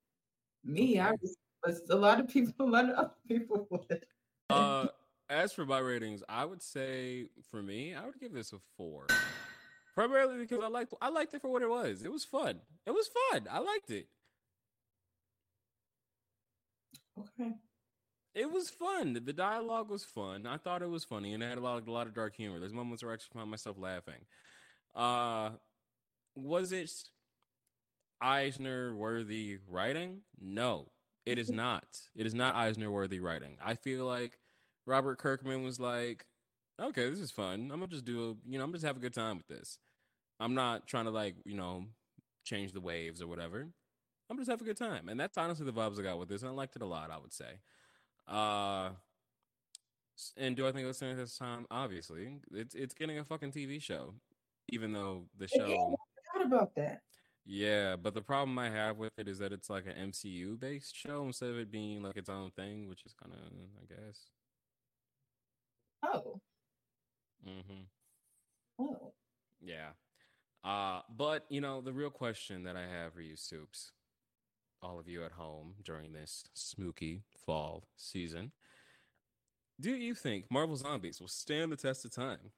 Me, 0.63 0.91
okay. 0.91 0.99
I 0.99 1.11
was, 1.21 1.37
but 1.63 1.75
a 1.89 1.95
lot 1.95 2.19
of 2.19 2.27
people, 2.27 2.53
a 2.67 2.69
lot 2.69 2.89
of 2.89 2.95
other 2.95 3.13
people 3.27 3.67
would. 3.69 4.05
As 5.31 5.53
for 5.53 5.65
my 5.65 5.79
ratings, 5.79 6.21
I 6.27 6.43
would 6.43 6.61
say 6.61 7.27
for 7.49 7.63
me, 7.63 7.95
I 7.95 8.05
would 8.05 8.19
give 8.19 8.33
this 8.33 8.51
a 8.51 8.57
four. 8.75 9.07
Primarily 9.95 10.37
because 10.39 10.59
I 10.61 10.67
liked 10.67 10.93
I 11.01 11.07
liked 11.07 11.33
it 11.33 11.41
for 11.41 11.49
what 11.49 11.61
it 11.61 11.69
was. 11.69 12.03
It 12.03 12.11
was 12.11 12.25
fun. 12.25 12.59
It 12.85 12.91
was 12.91 13.09
fun. 13.31 13.47
I 13.49 13.59
liked 13.59 13.89
it. 13.91 14.07
Okay. 17.17 17.51
It 18.35 18.51
was 18.51 18.69
fun. 18.69 19.13
The 19.13 19.33
dialogue 19.33 19.89
was 19.89 20.03
fun. 20.03 20.45
I 20.45 20.57
thought 20.57 20.81
it 20.81 20.89
was 20.89 21.05
funny, 21.05 21.33
and 21.33 21.41
it 21.41 21.47
had 21.47 21.57
a 21.57 21.61
lot 21.61 21.77
of 21.77 21.87
a 21.87 21.91
lot 21.91 22.07
of 22.07 22.13
dark 22.13 22.35
humor. 22.35 22.59
There's 22.59 22.73
moments 22.73 23.01
where 23.01 23.11
I 23.11 23.13
actually 23.13 23.39
found 23.39 23.49
myself 23.49 23.77
laughing. 23.79 24.25
Uh, 24.93 25.51
was 26.35 26.73
it 26.73 26.91
Eisner 28.21 28.93
worthy 28.93 29.59
writing? 29.69 30.23
No, 30.41 30.87
it 31.25 31.39
is 31.39 31.49
not. 31.51 31.87
It 32.17 32.25
is 32.25 32.33
not 32.33 32.55
Eisner 32.55 32.91
worthy 32.91 33.21
writing. 33.21 33.57
I 33.63 33.75
feel 33.75 34.05
like 34.05 34.37
Robert 34.85 35.17
Kirkman 35.17 35.63
was 35.63 35.79
like, 35.79 36.25
okay, 36.79 37.09
this 37.09 37.19
is 37.19 37.31
fun. 37.31 37.69
I'm 37.71 37.79
gonna 37.79 37.87
just 37.87 38.05
do, 38.05 38.31
a, 38.31 38.49
you 38.49 38.57
know, 38.57 38.63
I'm 38.63 38.73
just 38.73 38.85
have 38.85 38.97
a 38.97 39.01
good 39.01 39.13
time 39.13 39.37
with 39.37 39.47
this. 39.47 39.77
I'm 40.39 40.55
not 40.55 40.87
trying 40.87 41.05
to 41.05 41.11
like, 41.11 41.35
you 41.45 41.55
know, 41.55 41.85
change 42.43 42.71
the 42.73 42.81
waves 42.81 43.21
or 43.21 43.27
whatever. 43.27 43.67
I'm 44.29 44.37
just 44.37 44.49
have 44.49 44.61
a 44.61 44.65
good 44.65 44.77
time, 44.77 45.09
and 45.09 45.19
that's 45.19 45.37
honestly 45.37 45.65
the 45.65 45.73
vibes 45.73 45.99
I 45.99 46.03
got 46.03 46.17
with 46.17 46.29
this. 46.29 46.41
And 46.41 46.49
I 46.49 46.53
liked 46.53 46.75
it 46.75 46.81
a 46.81 46.85
lot. 46.85 47.11
I 47.11 47.17
would 47.17 47.33
say. 47.33 47.59
Uh, 48.27 48.91
and 50.37 50.55
do 50.55 50.67
I 50.67 50.71
think 50.71 50.87
it's 50.87 50.97
standing 50.97 51.17
this 51.17 51.37
time? 51.37 51.65
Obviously, 51.69 52.37
it's 52.53 52.73
it's 52.73 52.93
getting 52.93 53.19
a 53.19 53.25
fucking 53.25 53.51
TV 53.51 53.81
show, 53.81 54.13
even 54.69 54.93
though 54.93 55.25
the 55.37 55.47
show. 55.47 55.65
I 55.65 56.39
forgot 56.39 56.47
about 56.47 56.75
that. 56.75 57.01
Yeah, 57.45 57.95
but 57.95 58.13
the 58.13 58.21
problem 58.21 58.57
I 58.59 58.69
have 58.69 58.97
with 58.97 59.13
it 59.17 59.27
is 59.27 59.39
that 59.39 59.51
it's 59.51 59.69
like 59.69 59.85
an 59.85 60.11
MCU 60.11 60.59
based 60.59 60.95
show 60.95 61.23
instead 61.25 61.49
of 61.49 61.57
it 61.57 61.71
being 61.71 62.01
like 62.03 62.15
its 62.15 62.29
own 62.29 62.51
thing, 62.51 62.87
which 62.87 63.03
is 63.05 63.13
kind 63.13 63.33
of, 63.33 63.39
I 63.81 63.85
guess. 63.93 64.27
Oh. 66.03 66.39
Mm-hmm. 67.47 67.83
Oh. 68.79 69.13
Yeah. 69.61 69.89
Uh, 70.63 71.01
but 71.15 71.45
you 71.49 71.61
know, 71.61 71.81
the 71.81 71.93
real 71.93 72.09
question 72.09 72.63
that 72.63 72.75
I 72.75 72.81
have 72.81 73.13
for 73.13 73.21
you, 73.21 73.35
Soups, 73.35 73.91
all 74.81 74.99
of 74.99 75.07
you 75.07 75.23
at 75.23 75.31
home 75.31 75.75
during 75.83 76.13
this 76.13 76.45
spooky 76.53 77.21
fall 77.45 77.83
season. 77.95 78.51
Do 79.79 79.91
you 79.95 80.13
think 80.13 80.45
Marvel 80.51 80.75
Zombies 80.75 81.19
will 81.19 81.27
stand 81.27 81.71
the 81.71 81.75
test 81.75 82.05
of 82.05 82.11
time? 82.11 82.51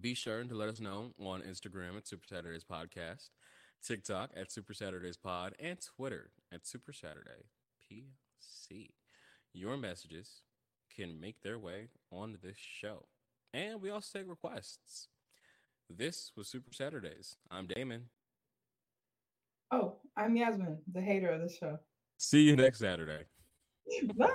Be 0.00 0.14
sure 0.14 0.42
to 0.42 0.54
let 0.54 0.68
us 0.68 0.80
know 0.80 1.12
on 1.20 1.42
Instagram 1.42 1.96
at 1.96 2.06
Super 2.06 2.26
Saturdays 2.26 2.64
Podcast, 2.64 3.30
TikTok 3.86 4.30
at 4.36 4.50
Super 4.50 4.74
Saturdays 4.74 5.16
Pod, 5.16 5.54
and 5.60 5.78
Twitter 5.80 6.30
at 6.52 6.66
Super 6.66 6.92
Saturday 6.92 7.46
PC. 7.80 8.90
Your 9.52 9.76
messages 9.76 10.42
can 10.96 11.20
make 11.20 11.36
their 11.42 11.58
way 11.58 11.88
onto 12.10 12.38
this 12.42 12.56
show. 12.58 13.04
And 13.52 13.80
we 13.80 13.90
also 13.90 14.18
take 14.18 14.28
requests. 14.28 15.08
This 15.88 16.32
was 16.36 16.48
Super 16.48 16.72
Saturdays. 16.72 17.36
I'm 17.50 17.66
Damon. 17.66 18.04
Oh, 19.70 19.96
I'm 20.16 20.36
Yasmin, 20.36 20.78
the 20.92 21.00
hater 21.00 21.30
of 21.30 21.42
the 21.42 21.52
show. 21.52 21.78
See 22.18 22.42
you 22.42 22.56
next 22.56 22.78
Saturday. 22.78 23.24
Bye. 24.16 24.26